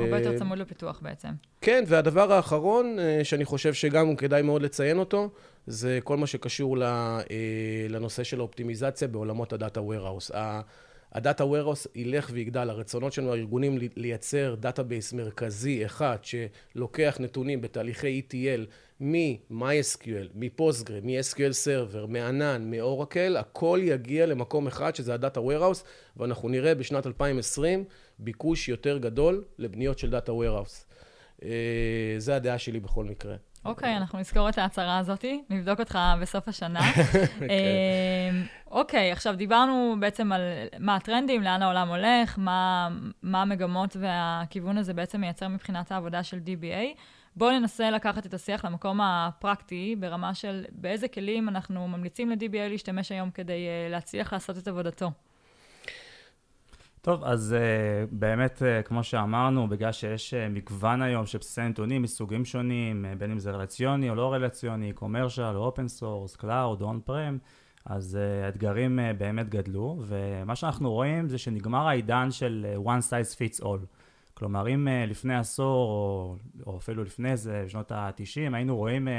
הרבה 0.00 0.18
יותר 0.18 0.38
צמוד 0.38 0.58
לפיתוח 0.58 1.00
בעצם. 1.02 1.28
כן, 1.60 1.84
והדבר 1.86 2.32
האחרון, 2.32 2.98
שאני 3.22 3.44
חושב 3.44 3.74
שגם 3.74 4.16
כדאי 4.16 4.42
מאוד 4.42 4.62
לציין 4.62 4.98
אותו, 4.98 5.30
זה 5.66 5.98
כל 6.04 6.16
מה 6.16 6.26
שקשור 6.26 6.76
לנושא 7.88 8.24
של 8.24 8.40
האופטימיזציה 8.40 9.08
בעולמות 9.08 9.52
ה 9.52 9.58
data 9.58 9.80
warehouse. 9.80 10.34
ה 11.12 11.18
data 11.18 11.44
warehouse 11.44 11.88
ילך 11.94 12.30
ויגדל, 12.32 12.70
הרצונות 12.70 13.12
שלנו 13.12 13.32
הארגונים 13.32 13.78
לייצר 13.96 14.54
דאטאבייס 14.54 15.12
מרכזי 15.12 15.86
אחד 15.86 16.16
שלוקח 16.22 17.16
נתונים 17.20 17.60
בתהליכי 17.60 18.22
ETL 18.22 18.60
מ-MySQL, 19.00 20.28
מפוסטגרה, 20.34 20.98
מ-SQL 21.02 21.52
Server, 21.64 22.06
מענן, 22.08 22.70
מאורקל, 22.70 23.36
הכל 23.36 23.80
יגיע 23.82 24.26
למקום 24.26 24.66
אחד 24.66 24.94
שזה 24.94 25.14
הדאטה 25.14 25.40
warehouse 25.40 25.84
ואנחנו 26.16 26.48
נראה 26.48 26.74
בשנת 26.74 27.06
2020 27.06 27.84
ביקוש 28.18 28.68
יותר 28.68 28.98
גדול 28.98 29.44
לבניות 29.58 29.98
של 29.98 30.10
דאטה 30.10 30.32
warehouse. 30.32 30.94
אה, 31.42 32.14
זה 32.18 32.36
הדעה 32.36 32.58
שלי 32.58 32.80
בכל 32.80 33.04
מקרה. 33.04 33.36
אוקיי, 33.64 33.96
אנחנו 33.96 34.18
נזכור 34.18 34.48
את 34.48 34.58
ההצהרה 34.58 34.98
הזאת, 34.98 35.24
נבדוק 35.50 35.80
אותך 35.80 35.98
בסוף 36.20 36.48
השנה. 36.48 36.80
אמ, 37.42 38.46
אוקיי, 38.70 39.12
עכשיו 39.12 39.36
דיברנו 39.36 39.96
בעצם 40.00 40.32
על 40.32 40.40
מה 40.78 40.96
הטרנדים, 40.96 41.42
לאן 41.42 41.62
העולם 41.62 41.88
הולך, 41.88 42.38
מה, 42.38 42.88
מה 43.22 43.42
המגמות 43.42 43.96
והכיוון 44.00 44.78
הזה 44.78 44.94
בעצם 44.94 45.20
מייצר 45.20 45.48
מבחינת 45.48 45.92
העבודה 45.92 46.22
של 46.22 46.38
DBA. 46.38 46.98
בואו 47.36 47.50
ננסה 47.50 47.90
לקחת 47.90 48.26
את 48.26 48.34
השיח 48.34 48.64
למקום 48.64 49.00
הפרקטי, 49.00 49.96
ברמה 49.98 50.34
של 50.34 50.64
באיזה 50.72 51.08
כלים 51.08 51.48
אנחנו 51.48 51.88
ממליצים 51.88 52.30
ל-DBA 52.30 52.68
להשתמש 52.68 53.12
היום 53.12 53.30
כדי 53.30 53.66
uh, 53.66 53.90
להצליח 53.90 54.32
לעשות 54.32 54.58
את 54.58 54.68
עבודתו. 54.68 55.10
טוב, 57.04 57.24
אז 57.24 57.54
uh, 57.58 58.08
באמת, 58.12 58.62
uh, 58.62 58.86
כמו 58.86 59.04
שאמרנו, 59.04 59.68
בגלל 59.68 59.92
שיש 59.92 60.34
uh, 60.34 60.52
מגוון 60.52 61.02
היום 61.02 61.26
של 61.26 61.38
בסיסי 61.38 61.60
נתונים 61.60 62.02
מסוגים 62.02 62.44
שונים, 62.44 63.04
uh, 63.04 63.18
בין 63.18 63.30
אם 63.30 63.38
זה 63.38 63.50
רלציוני 63.50 64.10
או 64.10 64.14
לא 64.14 64.32
רלציוני, 64.32 64.92
commercial 64.92 65.42
או 65.42 65.64
open 65.64 65.88
source, 65.88 66.36
cloud, 66.36 66.82
on-prem, 66.82 67.38
אז 67.84 68.18
uh, 68.20 68.44
האתגרים 68.46 68.98
uh, 68.98 69.18
באמת 69.18 69.48
גדלו, 69.48 70.02
ומה 70.06 70.56
שאנחנו 70.56 70.92
רואים 70.92 71.28
זה 71.28 71.38
שנגמר 71.38 71.88
העידן 71.88 72.30
של 72.30 72.66
uh, 72.74 72.86
one 72.86 73.10
size 73.10 73.36
fits 73.36 73.64
all. 73.64 73.86
כלומר, 74.34 74.68
אם 74.68 74.88
uh, 74.88 75.10
לפני 75.10 75.36
עשור, 75.36 75.90
או, 75.90 76.36
או 76.66 76.78
אפילו 76.78 77.04
לפני 77.04 77.36
זה, 77.36 77.62
בשנות 77.66 77.92
ה-90, 77.92 78.54
היינו 78.54 78.76
רואים 78.76 79.08
uh, 79.08 79.10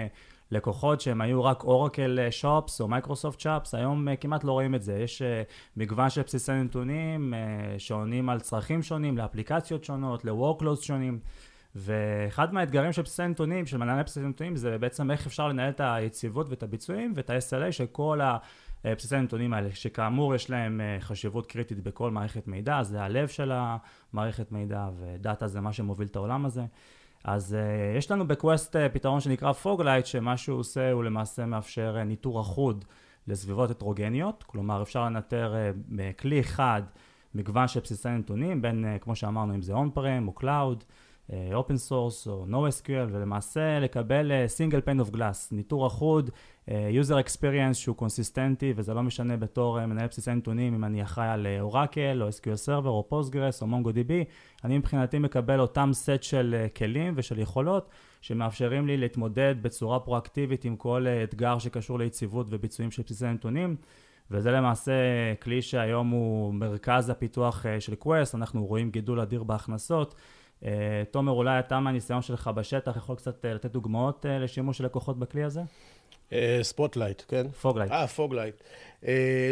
לקוחות 0.51 1.01
שהם 1.01 1.21
היו 1.21 1.43
רק 1.43 1.63
אורקל 1.63 2.19
שופס 2.29 2.81
או 2.81 2.87
מייקרוסופט 2.87 3.39
שופס, 3.39 3.75
היום 3.75 4.07
uh, 4.07 4.11
כמעט 4.21 4.43
לא 4.43 4.51
רואים 4.51 4.75
את 4.75 4.83
זה. 4.83 4.93
יש 4.93 5.21
uh, 5.21 5.25
מגוון 5.77 6.09
של 6.09 6.21
בסיסי 6.21 6.51
נתונים 6.51 7.33
שעונים 7.77 8.29
על 8.29 8.39
צרכים 8.39 8.83
שונים, 8.83 9.17
לאפליקציות 9.17 9.83
שונות, 9.83 10.25
ל-workloads 10.25 10.81
שונים. 10.81 11.19
ואחד 11.75 12.53
מהאתגרים 12.53 12.91
של 12.93 13.01
בסיסי 13.01 13.27
נתונים, 13.27 13.65
של 13.65 13.77
מנהלי 13.77 14.03
בסיסי 14.03 14.27
נתונים, 14.27 14.55
זה 14.55 14.77
בעצם 14.77 15.11
איך 15.11 15.27
אפשר 15.27 15.47
לנהל 15.47 15.69
את 15.69 15.81
היציבות 15.83 16.49
ואת 16.49 16.63
הביצועים 16.63 17.13
ואת 17.15 17.29
ה-SLA 17.29 17.71
של 17.71 17.85
כל 17.85 18.19
הבסיסי 18.83 19.15
הנתונים 19.15 19.53
האלה, 19.53 19.69
שכאמור 19.73 20.35
יש 20.35 20.49
להם 20.49 20.81
חשיבות 20.99 21.47
קריטית 21.47 21.83
בכל 21.83 22.11
מערכת 22.11 22.47
מידע, 22.47 22.83
זה 22.83 23.01
הלב 23.01 23.27
של 23.27 23.51
המערכת 23.53 24.51
מידע, 24.51 24.89
ודאטה 24.99 25.47
זה 25.47 25.61
מה 25.61 25.73
שמוביל 25.73 26.07
את 26.07 26.15
העולם 26.15 26.45
הזה. 26.45 26.63
אז 27.27 27.55
uh, 27.55 27.97
יש 27.97 28.11
לנו 28.11 28.27
ב 28.27 28.35
Quest 28.35 28.75
uh, 28.75 28.79
פתרון 28.93 29.19
שנקרא 29.19 29.51
Foglight, 29.51 30.05
שמה 30.05 30.37
שהוא 30.37 30.59
עושה 30.59 30.91
הוא 30.91 31.03
למעשה 31.03 31.45
מאפשר 31.45 31.95
uh, 32.01 32.03
ניטור 32.03 32.41
אחוד 32.41 32.85
לסביבות 33.27 33.71
הטרוגניות, 33.71 34.43
כלומר 34.47 34.81
אפשר 34.81 35.05
לנטר 35.05 35.53
uh, 35.53 35.77
בכלי 35.89 36.39
אחד 36.39 36.81
מגוון 37.35 37.67
של 37.67 37.79
בסיסי 37.79 38.09
נתונים, 38.09 38.61
בין, 38.61 38.85
uh, 38.85 39.03
כמו 39.03 39.15
שאמרנו, 39.15 39.55
אם 39.55 39.61
זה 39.61 39.73
on-prem 39.73 40.27
או 40.27 40.33
cloud, 40.33 40.83
open 41.53 41.77
source 41.77 42.27
או 42.27 42.45
NoSQL, 42.49 43.09
ולמעשה 43.11 43.79
לקבל 43.79 44.31
single 44.47 44.81
pane 44.81 44.99
of 44.99 45.09
glass, 45.09 45.51
ניטור 45.51 45.87
אחוד, 45.87 46.29
user 46.67 47.19
experience 47.19 47.77
שהוא 47.77 47.95
קונסיסטנטי, 47.95 48.73
וזה 48.75 48.93
לא 48.93 49.03
משנה 49.03 49.37
בתור 49.37 49.79
uh, 49.79 49.85
מנהל 49.85 50.07
בסיסי 50.07 50.31
נתונים 50.31 50.73
אם 50.73 50.83
אני 50.83 51.03
אחראי 51.03 51.27
על 51.27 51.47
Oracle 51.59 52.21
או 52.23 52.29
SQL 52.29 52.67
Server 52.67 52.87
או 52.87 53.05
Postgres 53.09 53.61
או 53.61 53.67
MongoDB, 53.67 54.11
אני 54.63 54.77
מבחינתי 54.77 55.19
מקבל 55.19 55.59
אותם 55.59 55.89
סט 55.93 56.23
של 56.23 56.65
כלים 56.75 57.13
ושל 57.17 57.39
יכולות 57.39 57.89
שמאפשרים 58.21 58.87
לי 58.87 58.97
להתמודד 58.97 59.55
בצורה 59.61 59.99
פרואקטיבית 59.99 60.65
עם 60.65 60.75
כל 60.75 61.05
אתגר 61.23 61.59
שקשור 61.59 61.99
ליציבות 61.99 62.47
וביצועים 62.49 62.91
של 62.91 63.03
בסיסי 63.03 63.25
נתונים. 63.25 63.75
וזה 64.31 64.51
למעשה 64.51 64.91
כלי 65.41 65.61
שהיום 65.61 66.09
הוא 66.09 66.53
מרכז 66.53 67.09
הפיתוח 67.09 67.65
של 67.79 67.95
Quest, 67.95 68.35
אנחנו 68.35 68.65
רואים 68.65 68.91
גידול 68.91 69.19
אדיר 69.19 69.43
בהכנסות. 69.43 70.15
אה, 70.63 71.03
תומר, 71.11 71.31
אולי 71.31 71.59
אתה 71.59 71.79
מהניסיון 71.79 72.21
שלך 72.21 72.47
בשטח 72.47 72.97
יכול 72.97 73.15
קצת 73.15 73.45
אה, 73.45 73.53
לתת 73.53 73.71
דוגמאות 73.71 74.25
אה, 74.25 74.39
לשימוש 74.39 74.77
של 74.77 74.85
לקוחות 74.85 75.19
בכלי 75.19 75.43
הזה? 75.43 75.61
Spotlight, 76.61 77.21
כן? 77.27 77.47
Foglight. 77.61 77.91
אה, 77.91 78.07
Foglight. 78.07 78.55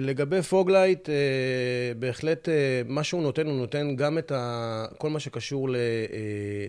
לגבי 0.01 0.41
Foglight, 0.41 1.09
בהחלט 1.99 2.49
מה 2.85 3.03
שהוא 3.03 3.23
נותן, 3.23 3.47
הוא 3.47 3.55
נותן 3.55 3.95
גם 3.95 4.17
את 4.17 4.31
ה... 4.31 4.85
כל 4.97 5.09
מה 5.09 5.19
שקשור 5.19 5.69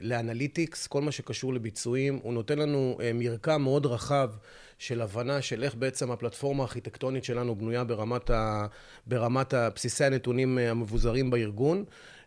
ל 0.00 0.08
analytics, 0.08 0.86
כל 0.86 1.02
מה 1.02 1.12
שקשור 1.12 1.54
לביצועים, 1.54 2.20
הוא 2.22 2.32
נותן 2.32 2.58
לנו 2.58 2.98
מרקם 3.14 3.62
מאוד 3.62 3.86
רחב 3.86 4.30
של 4.78 5.02
הבנה 5.02 5.42
של 5.42 5.62
איך 5.62 5.74
בעצם 5.74 6.10
הפלטפורמה 6.10 6.62
הארכיטקטונית 6.62 7.24
שלנו 7.24 7.56
בנויה 7.56 7.84
ברמת, 7.84 8.30
ה... 8.30 8.66
ברמת 9.06 9.54
בסיסי 9.54 10.04
הנתונים 10.04 10.58
המבוזרים 10.58 11.30
בארגון. 11.30 11.84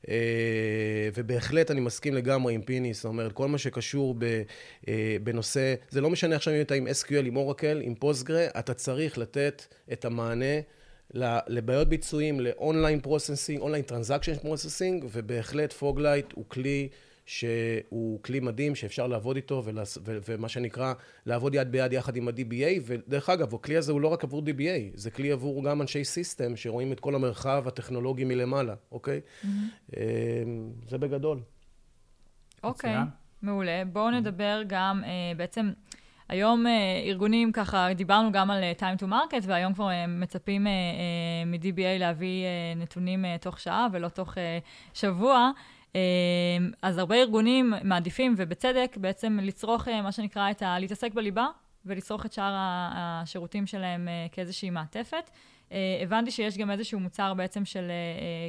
אה, 0.10 0.16
ובהחלט 1.14 1.72
אני 1.72 1.80
מסכים 1.80 2.14
לגמרי 2.14 2.54
עם 2.54 2.62
פיני, 2.62 2.94
זאת 2.94 3.06
אומרת, 3.06 3.32
כל 3.32 3.48
מה 3.48 3.58
שקשור 3.58 4.16
אה, 4.88 5.18
בנושא, 5.24 5.74
זה 5.90 6.02
לא 6.02 6.10
משנה 6.10 6.36
עכשיו 6.36 6.54
אם 6.54 6.62
אתה 6.62 6.74
עם 6.74 6.88
SQL, 6.88 7.26
עם 7.26 7.38
Oracle, 7.38 7.82
עם 7.84 7.96
Postgres, 7.96 8.46
אתה 8.60 8.74
צריך 8.74 9.18
לתת 9.18 9.66
את 9.94 10.06
המענה 10.06 10.60
לבעיות 11.48 11.90
ביצועים, 11.90 12.40
ל 12.40 12.48
online 12.48 13.00
processing, 13.00 13.62
online 13.62 13.84
transaction 13.84 14.36
processing, 14.36 15.06
ובהחלט 15.12 15.74
Foglight 15.74 16.34
הוא 16.34 16.46
כלי 16.48 16.90
שהוא 17.28 18.24
כלי 18.24 18.40
מדהים 18.40 18.76
שאפשר 18.76 19.08
לעבוד 19.08 19.36
איתו, 19.36 19.62
ולס... 19.66 19.98
ו... 20.06 20.18
ומה 20.28 20.50
שנקרא, 20.50 20.94
לעבוד 21.26 21.56
יד 21.56 21.72
ביד 21.72 21.94
יחד 21.94 22.16
עם 22.16 22.28
ה-DBA, 22.28 22.82
ודרך 22.86 23.30
אגב, 23.30 23.56
הכלי 23.56 23.78
הזה 23.78 23.92
הוא 23.92 24.02
לא 24.02 24.08
רק 24.08 24.24
עבור 24.24 24.42
DBA, 24.42 24.92
זה 24.94 25.12
כלי 25.12 25.32
עבור 25.32 25.64
גם 25.64 25.82
אנשי 25.82 26.04
system, 26.04 26.56
שרואים 26.56 26.92
את 26.92 27.00
כל 27.00 27.16
המרחב 27.16 27.64
הטכנולוגי 27.68 28.24
מלמעלה, 28.24 28.76
אוקיי? 28.92 29.22
Mm-hmm. 29.44 29.92
זה 30.88 30.98
בגדול. 30.98 31.40
אוקיי, 32.64 32.96
okay, 32.96 33.00
מעולה. 33.42 33.84
בואו 33.92 34.12
נדבר 34.12 34.62
גם 34.68 35.02
אה, 35.04 35.36
בעצם... 35.38 35.72
היום 36.30 36.68
אה, 36.68 37.02
ארגונים 37.06 37.52
ככה, 37.52 37.94
דיברנו 37.96 38.32
גם 38.32 38.52
על 38.52 38.64
אה, 38.64 38.72
time 38.80 39.02
to 39.02 39.06
market, 39.06 39.44
והיום 39.48 39.74
כבר 39.74 39.90
אה, 39.90 40.08
מצפים 40.08 40.68
אה, 40.68 40.72
אה, 40.72 41.46
מ-DBA 41.46 42.00
להביא 42.00 42.44
אה, 42.46 42.74
נתונים 42.76 43.26
אה, 43.26 43.36
תוך 43.42 43.60
שעה 43.60 43.88
ולא 43.92 44.08
תוך 44.08 44.38
אה, 44.38 44.60
שבוע. 44.94 45.52
אמ, 45.98 46.72
אז 46.82 46.98
הרבה 46.98 47.16
ארגונים 47.16 47.74
מעדיפים, 47.84 48.34
ובצדק, 48.38 48.98
בעצם 49.02 49.40
לצרוך 49.42 49.88
אה, 49.88 50.02
מה 50.02 50.12
שנקרא 50.12 50.52
את 50.52 50.62
ה... 50.62 50.80
להתעסק 50.80 51.14
בליבה, 51.14 51.48
ולצרוך 51.86 52.26
את 52.26 52.34
שאר 52.34 52.54
השירותים 52.96 53.68
שלהם 53.68 54.08
אה, 54.08 54.28
כאיזושהי 54.32 54.70
מעטפת. 54.70 55.30
אה, 55.72 56.00
הבנתי 56.04 56.32
שיש 56.32 56.58
גם 56.58 56.72
איזשהו 56.72 57.00
מוצר 57.00 57.34
בעצם 57.34 57.66
של 57.66 57.92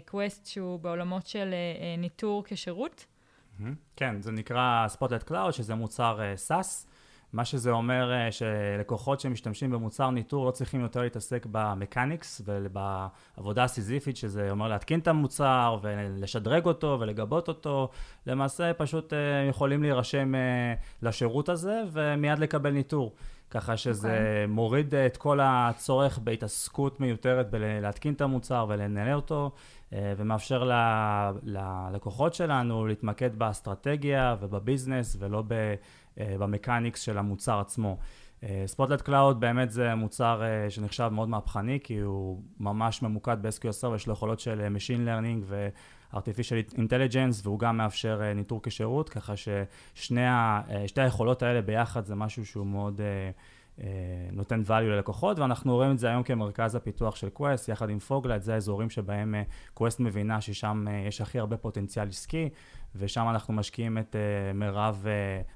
קווסט 0.06 0.46
שהוא 0.46 0.80
בעולמות 0.80 1.26
של 1.26 1.54
ניטור 1.98 2.44
כשירות. 2.46 3.06
כן, 3.96 4.22
זה 4.22 4.32
נקרא 4.32 4.86
Spotlight 4.96 5.30
Cloud, 5.30 5.52
שזה 5.52 5.74
מוצר 5.74 6.20
SaaS. 6.48 6.86
מה 7.32 7.44
שזה 7.44 7.70
אומר 7.70 8.12
אה, 8.12 8.32
שלקוחות 8.32 9.20
שמשתמשים 9.20 9.70
במוצר 9.70 10.10
ניטור 10.10 10.46
לא 10.46 10.50
צריכים 10.50 10.80
יותר 10.80 11.00
להתעסק 11.00 11.46
במקניקס 11.50 12.42
ובעבודה 12.44 13.64
הסיזיפית, 13.64 14.16
שזה 14.16 14.50
אומר 14.50 14.68
להתקין 14.68 15.00
את 15.00 15.08
המוצר 15.08 15.78
ולשדרג 15.82 16.66
אותו 16.66 16.96
ולגבות 17.00 17.48
אותו. 17.48 17.88
למעשה 18.26 18.74
פשוט 18.74 19.12
אה, 19.12 19.18
יכולים 19.48 19.82
להירשם 19.82 20.34
אה, 20.34 20.74
לשירות 21.02 21.48
הזה 21.48 21.82
ומיד 21.92 22.38
לקבל 22.38 22.70
ניטור. 22.70 23.14
ככה 23.50 23.76
שזה 23.76 24.08
okay. 24.08 24.12
אוקיי. 24.12 24.46
מוריד 24.46 24.94
את 24.94 25.16
כל 25.16 25.40
הצורך 25.42 26.18
בהתעסקות 26.18 27.00
מיותרת 27.00 27.50
בלהתקין 27.50 28.14
את 28.14 28.20
המוצר 28.20 28.66
ולנהל 28.68 29.14
אותו, 29.14 29.50
ומאפשר 29.92 30.70
ללקוחות 31.42 32.34
שלנו 32.34 32.86
להתמקד 32.86 33.38
באסטרטגיה 33.38 34.36
וב 34.40 34.55
business 34.55 35.16
ולא 35.20 35.42
ב... 35.48 35.74
אה, 36.20 36.34
ב 36.38 36.44
mechanics 36.44 37.00
של 37.00 37.18
המוצר 37.18 37.60
עצמו. 37.60 37.98
Spotlight 38.66 39.02
Cloud 39.02 39.40
באמת 39.40 39.70
זה 39.70 39.94
מוצר 39.94 40.42
uh, 40.42 40.70
שנחשב 40.70 41.08
מאוד 41.12 41.28
מהפכני, 41.28 41.78
כי 41.84 41.98
הוא 41.98 42.42
ממש 42.60 43.02
ממוקד 43.02 43.36
ב-SQL 43.42 43.82
Server, 43.82 43.96
יש 43.96 44.06
לו 44.06 44.12
יכולות 44.12 44.40
של 44.40 44.66
Machine 44.76 45.00
Learning 45.08 45.44
ו-Artificial 45.44 46.74
Intelligence, 46.74 47.40
והוא 47.42 47.58
גם 47.58 47.76
מאפשר 47.76 48.32
ניטור 48.34 48.60
כשירות, 48.62 49.08
ככה 49.08 49.32
ששתי 49.36 50.20
היכולות 50.96 51.42
האלה 51.42 51.62
ביחד 51.62 52.04
זה 52.04 52.14
משהו 52.14 52.46
שהוא 52.46 52.66
מאוד... 52.66 53.00
Uh, 53.00 53.57
נותן 54.32 54.62
value 54.66 54.72
ללקוחות, 54.72 55.38
ואנחנו 55.38 55.74
רואים 55.74 55.90
את 55.90 55.98
זה 55.98 56.08
היום 56.08 56.22
כמרכז 56.22 56.74
הפיתוח 56.74 57.16
של 57.16 57.28
Quest, 57.28 57.68
יחד 57.68 57.90
עם 57.90 57.98
Foglight, 57.98 58.42
זה 58.42 58.54
האזורים 58.54 58.90
שבהם 58.90 59.34
Quest 59.74 60.00
מבינה 60.00 60.40
ששם 60.40 60.84
יש 61.08 61.20
הכי 61.20 61.38
הרבה 61.38 61.56
פוטנציאל 61.56 62.08
עסקי, 62.08 62.48
ושם 62.96 63.28
אנחנו 63.30 63.54
משקיעים 63.54 63.98
את 63.98 64.16
מירב 64.54 65.06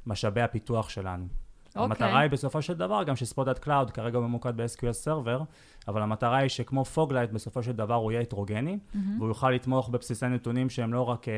משאבי 0.07 0.41
הפיתוח 0.41 0.89
שלנו. 0.89 1.27
Okay. 1.73 1.79
אוקיי. 1.79 2.07
המטרה 2.07 2.21
היא 2.21 2.31
בסופו 2.31 2.63
של 2.63 2.75
דבר 2.75 3.03
גם 3.03 3.17
ש 3.17 3.24
Spotlight 3.24 3.59
Cloud 3.59 3.91
כרגע 3.91 4.19
הוא 4.19 4.27
ממוקד 4.27 4.57
ב-SQL 4.57 5.07
Server, 5.07 5.43
אבל 5.89 6.03
המטרה 6.03 6.39
היא 6.39 6.49
שכמו 6.49 6.85
Foglight 6.85 7.31
בסופו 7.31 7.63
של 7.63 7.73
דבר 7.73 7.95
הוא 7.95 8.13
יהיה 8.13 8.23
הטרוגני, 8.23 8.79
mm-hmm. 8.79 8.99
והוא 9.19 9.29
יוכל 9.29 9.51
לתמוך 9.51 9.89
בבסיסי 9.89 10.27
נתונים 10.27 10.71
שהם 10.71 10.93
לא 10.93 11.09
רק 11.09 11.25
uh, 11.25 11.29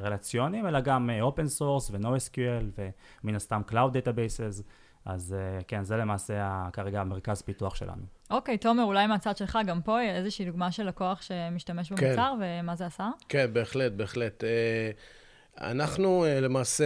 רלציוניים, 0.00 0.66
אלא 0.66 0.80
גם 0.80 1.10
uh, 1.10 1.32
open 1.32 1.58
source 1.58 1.92
ו-NoSQL 1.92 2.80
ומן 3.24 3.34
הסתם 3.34 3.62
Cloud 3.70 3.72
Databases. 3.74 4.62
אז 5.04 5.36
uh, 5.60 5.64
כן, 5.64 5.84
זה 5.84 5.96
למעשה 5.96 6.68
כרגע 6.72 7.00
המרכז 7.00 7.42
פיתוח 7.42 7.74
שלנו. 7.74 8.02
אוקיי, 8.30 8.54
okay, 8.54 8.58
תומר, 8.58 8.82
אולי 8.82 9.06
מהצד 9.06 9.36
שלך 9.36 9.58
גם 9.66 9.82
פה 9.82 10.02
איזושהי 10.02 10.44
דוגמה 10.44 10.72
של 10.72 10.86
לקוח 10.88 11.22
שמשתמש 11.22 11.88
כן. 11.88 11.94
במוצר, 12.06 12.32
כן. 12.40 12.60
ומה 12.62 12.76
זה 12.76 12.86
עשה? 12.86 13.10
כן, 13.28 13.50
בהחלט, 13.52 13.92
בהחלט. 13.92 14.44
Uh, 14.44 15.60
אנחנו 15.60 16.24
uh, 16.24 16.40
למעשה, 16.40 16.84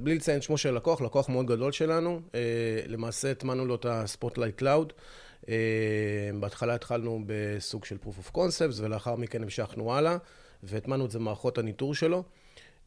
בלי 0.00 0.14
לציין 0.14 0.40
שמו 0.42 0.58
של 0.58 0.74
לקוח, 0.74 1.00
לקוח 1.00 1.28
מאוד 1.28 1.46
גדול 1.46 1.72
שלנו, 1.72 2.20
uh, 2.26 2.34
למעשה 2.86 3.30
הטמענו 3.30 3.66
לו 3.66 3.74
את 3.74 3.84
ה-Spotlight 3.84 4.62
Cloud. 4.62 4.92
בהתחלה 6.40 6.74
התחלנו 6.74 7.20
בסוג 7.26 7.84
של 7.84 7.96
proof 8.04 8.28
of 8.28 8.36
concepts, 8.36 8.82
ולאחר 8.82 9.16
מכן 9.16 9.42
המשכנו 9.42 9.94
הלאה, 9.94 10.16
והטמענו 10.62 11.06
את 11.06 11.10
זה 11.10 11.18
במערכות 11.18 11.58
הניטור 11.58 11.94
שלו. 11.94 12.24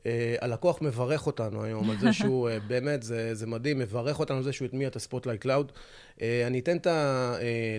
Uh, 0.05 0.07
הלקוח 0.41 0.81
מברך 0.81 1.27
אותנו 1.27 1.63
היום 1.63 1.89
על 1.89 1.97
זה 1.99 2.13
שהוא, 2.19 2.49
uh, 2.49 2.51
באמת, 2.67 3.03
זה, 3.03 3.35
זה 3.35 3.47
מדהים, 3.47 3.79
מברך 3.79 4.19
אותנו 4.19 4.37
על 4.37 4.43
זה 4.43 4.53
שהוא 4.53 4.65
הטמיע 4.65 4.87
את 4.87 4.95
ה 4.95 5.00
Spotlight 5.00 5.41
Cloud. 5.41 5.71
Uh, 6.17 6.21
אני 6.47 6.59
אתן 6.59 6.77
את, 6.77 6.87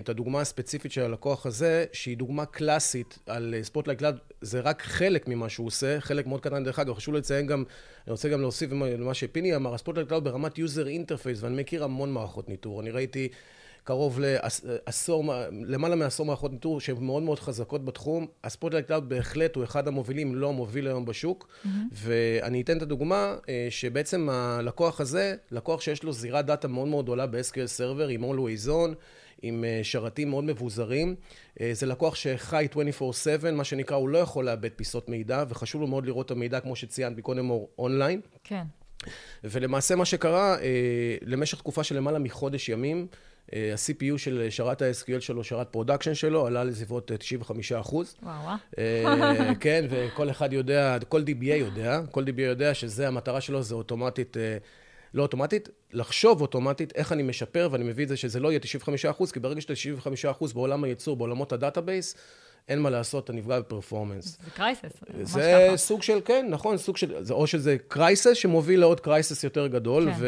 את 0.03 0.09
הדוגמה 0.09 0.41
הספציפית 0.41 0.91
של 0.91 1.01
הלקוח 1.01 1.45
הזה, 1.45 1.85
שהיא 1.93 2.17
דוגמה 2.17 2.45
קלאסית 2.45 3.19
על 3.27 3.55
Spotlight 3.61 3.99
Cloud, 3.99 4.17
זה 4.41 4.59
רק 4.59 4.81
חלק 4.81 5.27
ממה 5.27 5.49
שהוא 5.49 5.67
עושה, 5.67 5.99
חלק 5.99 6.27
מאוד 6.27 6.41
קטן 6.41 6.63
דרך 6.63 6.79
אגב, 6.79 6.93
חשוב 6.93 7.15
לציין 7.15 7.47
גם, 7.47 7.63
אני 8.07 8.11
רוצה 8.11 8.29
גם 8.29 8.41
להוסיף 8.41 8.71
למה 8.71 9.13
שפיני 9.13 9.55
אמר, 9.55 9.73
ה 9.73 9.76
Spotlight 9.76 10.07
Cloud 10.07 10.23
ברמת 10.23 10.57
user 10.57 10.87
interface, 10.87 11.43
ואני 11.43 11.61
מכיר 11.61 11.83
המון 11.83 12.13
מערכות 12.13 12.49
ניטור, 12.49 12.81
אני 12.81 12.91
ראיתי... 12.91 13.29
קרוב 13.87 14.19
לעשור, 14.19 15.33
למעלה 15.51 15.95
מעשור 15.95 16.25
מערכות 16.25 16.51
ניטור 16.51 16.79
שהן 16.79 17.03
מאוד 17.03 17.23
מאוד 17.23 17.39
חזקות 17.39 17.85
בתחום. 17.85 18.27
ה 18.43 18.47
Spotlight 18.47 18.87
Cloud 18.87 19.09
בהחלט 19.09 19.55
הוא 19.55 19.63
אחד 19.63 19.87
המובילים, 19.87 20.35
אם 20.35 20.42
לא 20.42 20.49
המוביל 20.49 20.87
היום 20.87 21.05
בשוק. 21.05 21.47
Mm-hmm. 21.47 21.67
ואני 21.91 22.61
אתן 22.61 22.77
את 22.77 22.81
הדוגמה 22.81 23.35
אה, 23.49 23.67
שבעצם 23.69 24.29
הלקוח 24.31 25.01
הזה, 25.01 25.35
לקוח 25.51 25.81
שיש 25.81 26.03
לו 26.03 26.13
זירת 26.13 26.45
data 26.45 26.67
מאוד 26.67 26.87
מאוד 26.87 27.05
גדולה 27.05 27.27
ב-SQL 27.27 27.79
Server 27.79 28.09
עם 28.09 28.23
Always 28.23 28.67
On, 28.67 28.95
עם 29.41 29.63
אה, 29.63 29.79
שרתים 29.83 30.29
מאוד 30.29 30.43
מבוזרים. 30.43 31.15
אה, 31.61 31.69
זה 31.73 31.85
לקוח 31.85 32.15
שחי 32.15 32.67
24/7, 32.73 33.51
מה 33.51 33.63
שנקרא, 33.63 33.97
הוא 33.97 34.09
לא 34.09 34.17
יכול 34.17 34.45
לאבד 34.45 34.71
פיסות 34.75 35.09
מידע, 35.09 35.43
וחשוב 35.49 35.81
לו 35.81 35.87
מאוד 35.87 36.05
לראות 36.05 36.25
את 36.25 36.31
המידע, 36.31 36.59
כמו 36.59 36.75
שציינת 36.75 37.17
מקודם, 37.17 37.49
אונליין. 37.79 38.21
כן. 38.43 38.63
ולמעשה 39.43 39.95
מה 39.95 40.05
שקרה, 40.05 40.57
למשך 41.21 41.57
תקופה 41.57 41.83
של 41.83 41.97
למעלה 41.97 42.19
מחודש 42.19 42.69
ימים, 42.69 43.07
ה-CPU 43.53 44.17
של 44.17 44.47
שרת 44.49 44.81
ה-SQL 44.81 45.19
שלו, 45.19 45.43
שרת 45.43 45.67
production 45.71 46.13
שלו, 46.13 46.47
עלה 46.47 46.63
לסביבות 46.63 47.11
95 47.17 47.71
אה, 47.71 47.79
אחוז. 47.79 48.15
וואו. 48.23 48.55
אה, 48.77 49.53
כן, 49.59 49.85
וכל 49.89 50.29
אחד 50.29 50.53
יודע, 50.53 50.97
כל 51.09 51.21
DBA 51.21 51.53
יודע, 51.53 52.01
כל 52.11 52.23
DBA 52.23 52.41
יודע 52.41 52.73
שזה 52.73 53.07
המטרה 53.07 53.41
שלו, 53.41 53.63
זה 53.63 53.75
אוטומטית, 53.75 54.37
לא 55.13 55.21
אוטומטית, 55.21 55.69
לחשוב 55.93 56.41
אוטומטית 56.41 56.93
איך 56.95 57.11
אני 57.11 57.23
משפר, 57.23 57.69
ואני 57.71 57.83
מביא 57.83 58.03
את 58.03 58.09
זה 58.09 58.17
שזה 58.17 58.39
לא 58.39 58.49
יהיה 58.49 58.59
95 58.59 59.05
אחוז, 59.05 59.31
כי 59.31 59.39
ברגע 59.39 59.61
שאתה 59.61 59.73
95 59.73 60.25
אחוז 60.25 60.53
בעולם 60.53 60.83
הייצור, 60.83 61.15
בעולמות 61.15 61.53
ה 61.53 61.59
database, 61.59 62.15
אין 62.69 62.79
מה 62.79 62.89
לעשות, 62.89 63.23
אתה 63.23 63.33
נפגע 63.33 63.59
ב 63.59 63.65
performance. 63.65 64.37
זה 64.45 64.51
crisis, 64.51 64.83
ממש 64.83 65.29
ככה. 65.29 65.39
זה 65.39 65.71
סוג 65.75 66.03
של, 66.03 66.19
כן, 66.25 66.45
נכון, 66.49 66.77
סוג 66.77 66.97
של, 66.97 67.23
זה, 67.23 67.33
או 67.33 67.47
שזה 67.47 67.77
crisis 67.87 68.33
שמוביל 68.33 68.79
לעוד 68.79 68.99
crisis 68.99 69.43
יותר 69.43 69.67
גדול, 69.67 70.11
כן. 70.11 70.27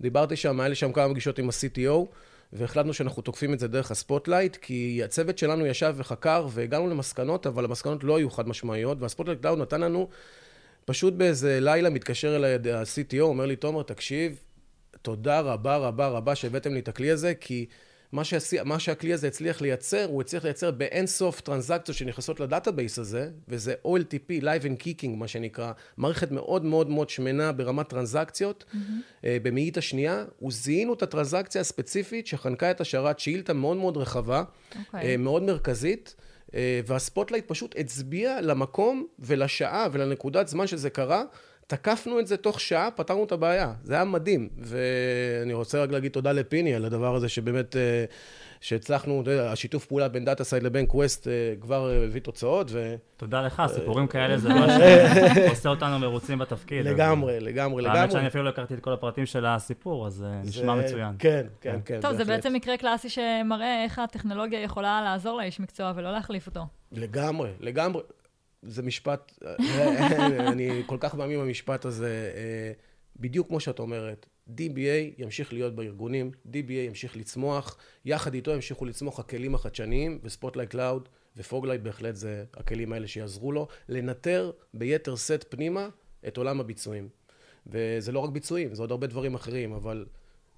ודיברתי 0.00 0.36
שם, 0.36 0.60
היה 0.60 0.68
לי 0.68 0.74
שם 0.74 0.92
כמה 0.92 1.08
פגישות 1.08 1.38
עם 1.38 1.48
ה-CTO. 1.48 2.06
והחלטנו 2.52 2.94
שאנחנו 2.94 3.22
תוקפים 3.22 3.54
את 3.54 3.58
זה 3.58 3.68
דרך 3.68 3.90
ה 3.90 3.96
Spotlight, 3.96 4.56
כי 4.56 5.00
הצוות 5.04 5.38
שלנו 5.38 5.66
ישב 5.66 5.94
וחקר 5.96 6.46
והגענו 6.50 6.86
למסקנות, 6.86 7.46
אבל 7.46 7.64
המסקנות 7.64 8.04
לא 8.04 8.16
היו 8.16 8.30
חד 8.30 8.48
משמעיות, 8.48 8.98
וה 9.00 9.07
Spotlight 9.07 9.40
Cloud 9.40 9.58
נתן 9.58 9.80
לנו, 9.80 10.08
פשוט 10.84 11.14
באיזה 11.14 11.58
לילה 11.60 11.90
מתקשר 11.90 12.36
אליי 12.36 12.54
ה-CTO, 12.54 13.20
אומר 13.20 13.46
לי, 13.46 13.56
תומר, 13.56 13.82
תקשיב, 13.82 14.40
תודה 15.02 15.40
רבה 15.40 15.76
רבה 15.76 16.08
רבה 16.08 16.34
שהבאתם 16.34 16.74
לי 16.74 16.80
את 16.80 16.88
הכלי 16.88 17.10
הזה, 17.10 17.34
כי 17.34 17.66
מה, 18.12 18.24
שעשי, 18.24 18.56
מה 18.64 18.78
שהכלי 18.78 19.12
הזה 19.12 19.26
הצליח 19.26 19.60
לייצר, 19.60 20.04
הוא 20.04 20.20
הצליח 20.20 20.44
לייצר 20.44 20.70
באינסוף 20.70 21.40
טרנזקציות 21.40 21.96
שנכנסות 21.96 22.40
ל 22.40 22.46
database 22.46 22.98
הזה, 22.98 23.30
וזה 23.48 23.74
OLTP, 23.86 24.42
Live 24.42 24.64
and 24.64 24.82
Kicking, 24.82 25.08
מה 25.16 25.28
שנקרא, 25.28 25.72
מערכת 25.96 26.30
מאוד 26.30 26.64
מאוד 26.64 26.90
מאוד 26.90 27.10
שמנה 27.10 27.52
ברמת 27.52 27.88
טרנזקציות, 27.88 28.64
mm-hmm. 28.68 28.76
uh, 28.76 29.24
במאית 29.42 29.76
השנייה. 29.76 30.24
הוא 30.38 30.52
זיהינו 30.52 30.94
את 30.94 31.02
הטרנזקציה 31.02 31.60
הספציפית 31.60 32.26
שחנקה 32.26 32.70
את 32.70 32.80
השרת 32.80 33.18
שאילתה 33.18 33.52
מאוד 33.52 33.76
מאוד 33.76 33.96
רחבה, 33.96 34.42
okay. 34.42 34.76
אוקיי. 34.86 35.14
uh, 35.14 35.18
מאוד 35.18 35.42
מרכזית. 35.42 36.14
uh, 36.46 36.52
וה 36.86 36.97
Spotlight 36.97 37.44
פשוט 37.48 37.74
הצביע 37.78 38.40
למקום 38.40 39.06
ולשעה 39.18 39.86
ולנקודת 39.92 40.48
זמן 40.48 40.66
שזה 40.66 40.90
קרה, 40.90 41.22
תקפנו 41.66 42.20
את 42.20 42.26
זה 42.26 42.36
תוך 42.36 42.60
שעה, 42.60 42.90
פתרנו 42.90 43.24
את 43.24 43.32
הבעיה. 43.32 43.72
זה 43.82 43.94
היה 43.94 44.04
מדהים. 44.04 44.48
ואני 44.58 45.52
רוצה 45.52 45.82
רק 45.82 45.90
להגיד 45.90 46.12
תודה 46.12 46.32
לפיני 46.32 46.74
על 46.74 46.84
הדבר 46.84 47.14
הזה 47.14 47.28
שבאמת, 47.28 47.76
אה, 47.76 48.04
שהצלחנו, 48.60 49.22
אתה 49.22 49.30
יודע, 49.30 49.52
השיתוף 49.52 49.86
פעולה 49.86 50.08
בין 50.08 50.24
Data 50.24 50.44
Side 50.44 50.62
לבין 50.62 50.86
Quest 50.86 51.28
אה, 51.28 51.32
כבר 51.60 51.90
אה, 51.90 52.04
הביא 52.04 52.20
תוצאות. 52.20 52.66
ו... 52.70 52.94
תודה 53.16 53.42
לך, 53.42 53.62
סיפורים 53.74 54.06
כאלה 54.06 54.38
זה 54.38 54.48
מה 54.60 54.66
שעושה 55.46 55.68
אותנו 55.68 55.98
מרוצים 55.98 56.38
בתפקיד. 56.38 56.86
לגמרי, 56.86 57.40
לגמרי, 57.40 57.82
לגמרי. 57.82 57.98
האמת 57.98 58.10
שאני 58.10 58.26
אפילו 58.26 58.44
לא 58.44 58.48
הכרתי 58.48 58.74
את 58.74 58.80
כל 58.80 58.92
הפרטים 58.92 59.26
של 59.26 59.46
הסיפור, 59.46 60.06
אז 60.06 60.24
נשמע 60.44 60.74
מצוין. 60.74 61.14
כן, 61.18 61.46
כן, 61.60 61.78
כן. 61.84 62.00
טוב, 62.00 62.12
זה 62.12 62.24
בעצם 62.24 62.52
מקרה 62.52 62.76
קלאסי 62.76 63.08
שמראה 63.08 63.84
איך 63.84 63.98
הטכנולוגיה 63.98 64.62
יכולה 64.62 65.02
לעזור 65.04 65.38
לאיש 65.38 65.60
מקצוע 65.60 65.92
ולא 65.96 66.12
להחליף 66.12 66.46
אותו. 66.46 66.60
לגמרי, 66.92 67.50
לגמרי. 67.60 68.02
זה 68.66 68.82
משפט, 68.82 69.32
אה, 69.44 70.48
אני 70.52 70.82
כל 70.86 70.96
כך 71.00 71.14
מאמין 71.14 71.40
במשפט 71.40 71.84
הזה, 71.84 72.32
אה, 72.36 72.72
בדיוק 73.20 73.48
כמו 73.48 73.60
שאת 73.60 73.78
אומרת, 73.78 74.26
DBA 74.48 75.14
ימשיך 75.18 75.52
להיות 75.52 75.74
בארגונים, 75.74 76.30
DBA 76.46 76.72
ימשיך 76.72 77.16
לצמוח, 77.16 77.76
יחד 78.04 78.34
איתו 78.34 78.50
ימשיכו 78.50 78.84
לצמוח 78.84 79.20
הכלים 79.20 79.54
החדשניים, 79.54 80.18
ו 80.22 80.27
Spotlight 80.27 80.70
Cloud 80.70 81.08
ו 81.36 81.41
Foglight 81.41 81.80
בהחלט 81.80 82.16
זה 82.16 82.44
הכלים 82.54 82.92
האלה 82.92 83.06
שיעזרו 83.06 83.52
לו, 83.52 83.68
לנטר 83.88 84.50
ביתר 84.74 85.16
שאת 85.16 85.44
פנימה 85.48 85.88
את 86.28 86.36
עולם 86.36 86.60
הביצועים. 86.60 87.08
וזה 87.66 88.12
לא 88.12 88.18
רק 88.18 88.30
ביצועים, 88.30 88.74
זה 88.74 88.82
עוד 88.82 88.90
הרבה 88.90 89.06
דברים 89.06 89.34
אחרים, 89.34 89.72
אבל 89.72 90.06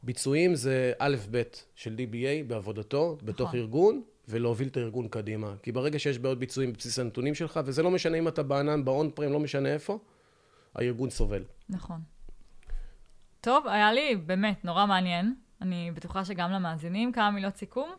ביצועים 0.03 0.55
זה 0.55 0.93
א' 0.99 1.17
ב' 1.31 1.43
של 1.75 1.97
DBA 1.99 2.45
בעבודתו, 2.47 3.17
בתוך 3.23 3.49
נכון. 3.49 3.61
ארגון, 3.61 4.03
ולהוביל 4.29 4.69
את 4.69 4.77
הארגון 4.77 5.09
קדימה. 5.09 5.55
כי 5.63 5.73
ברגע 5.73 5.99
שיש 5.99 6.19
בעיות 6.19 6.39
ביצועים 6.39 6.73
בבסיס 6.73 6.99
הנתונים 6.99 7.35
שלך, 7.35 7.61
וזה 7.65 7.83
לא 7.83 7.91
משנה 7.91 8.19
אם 8.19 8.29
אתה 8.29 8.43
בענן, 8.43 8.85
באון 8.85 9.11
פריים, 9.11 9.33
לא 9.33 9.41
משנה 9.41 9.69
איפה, 9.69 9.99
הארגון 10.75 11.11
סובל. 11.11 11.43
נכון. 11.69 12.01
טוב, 13.41 13.67
היה 13.69 13.93
לי 13.93 14.17
באמת 14.17 14.65
נורא 14.65 14.87
מעניין. 14.87 15.35
אני 15.63 15.91
בטוחה 15.95 16.25
שגם 16.25 16.51
למאזינים. 16.51 17.13
כמה 17.13 17.31
מילות 17.31 17.57
סיכום? 17.57 17.91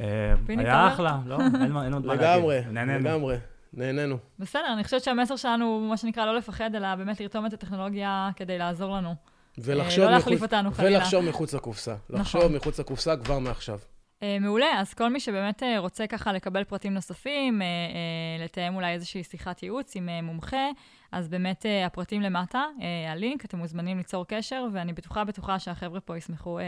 אה, 0.00 0.34
היה 0.48 0.88
אחלה, 0.88 1.18
לא? 1.26 1.38
אין 1.84 1.92
עוד 1.92 2.06
מה 2.06 2.14
להגיד. 2.14 2.28
לגמרי, 2.28 2.60
לגמרי. 3.00 3.36
נהנינו. 3.72 4.18
בסדר, 4.38 4.72
אני 4.72 4.84
חושבת 4.84 5.02
שהמסר 5.02 5.36
שלנו 5.36 5.64
הוא 5.64 5.88
מה 5.88 5.96
שנקרא 5.96 6.26
לא 6.26 6.36
לפחד, 6.36 6.74
אלא 6.74 6.94
באמת 6.94 7.20
לרתום 7.20 7.46
את 7.46 7.52
הטכנולוגיה 7.52 8.30
כדי 8.36 8.58
לעזור 8.58 8.96
לנו. 8.96 9.14
ולחשוב, 9.58 10.04
אה, 10.04 10.10
לא 10.10 10.16
להחליף 10.16 10.42
אותנו 10.42 10.70
חלילה. 10.72 10.98
ולחשוב 10.98 11.24
מחוץ 11.24 11.54
לקופסה. 11.54 11.94
נכון. 12.08 12.20
לחשוב 12.20 12.46
מחוץ 12.46 12.80
לקופסה 12.80 13.16
כבר 13.16 13.38
מעכשיו. 13.38 13.78
Uh, 14.18 14.24
מעולה, 14.40 14.66
אז 14.78 14.94
כל 14.94 15.08
מי 15.08 15.20
שבאמת 15.20 15.62
uh, 15.62 15.66
רוצה 15.78 16.06
ככה 16.06 16.32
לקבל 16.32 16.64
פרטים 16.64 16.94
נוספים, 16.94 17.60
uh, 17.60 17.64
uh, 17.64 18.44
לתאם 18.44 18.74
אולי 18.74 18.92
איזושהי 18.92 19.24
שיחת 19.24 19.62
ייעוץ 19.62 19.96
עם 19.96 20.08
uh, 20.08 20.24
מומחה, 20.24 20.66
אז 21.12 21.28
באמת 21.28 21.66
uh, 21.66 21.86
הפרטים 21.86 22.22
למטה, 22.22 22.64
uh, 22.78 22.82
הלינק, 23.10 23.44
אתם 23.44 23.58
מוזמנים 23.58 23.98
ליצור 23.98 24.26
קשר, 24.28 24.66
ואני 24.72 24.92
בטוחה, 24.92 25.24
בטוחה 25.24 25.58
שהחבר'ה 25.58 26.00
פה 26.00 26.16
ישמחו 26.16 26.58
uh, 26.58 26.62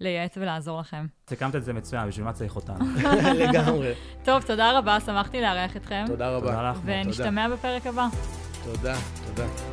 לייעץ 0.00 0.36
ולעזור 0.36 0.80
לכם. 0.80 1.06
סיכמת 1.28 1.56
את 1.56 1.64
זה 1.64 1.72
מצוין, 1.72 2.08
בשביל 2.08 2.24
מה 2.24 2.32
צריך 2.32 2.56
אותנו? 2.56 2.84
לגמרי. 3.40 3.92
טוב, 4.24 4.42
תודה 4.42 4.78
רבה, 4.78 5.00
שמחתי 5.00 5.40
לארח 5.40 5.76
אתכם. 5.76 6.04
תודה 6.06 6.30
רבה. 6.30 6.72
ונשתמע 6.84 7.48
בפרק 7.48 7.86
הבא. 7.86 8.08
תודה, 8.64 8.94
תודה. 9.26 9.71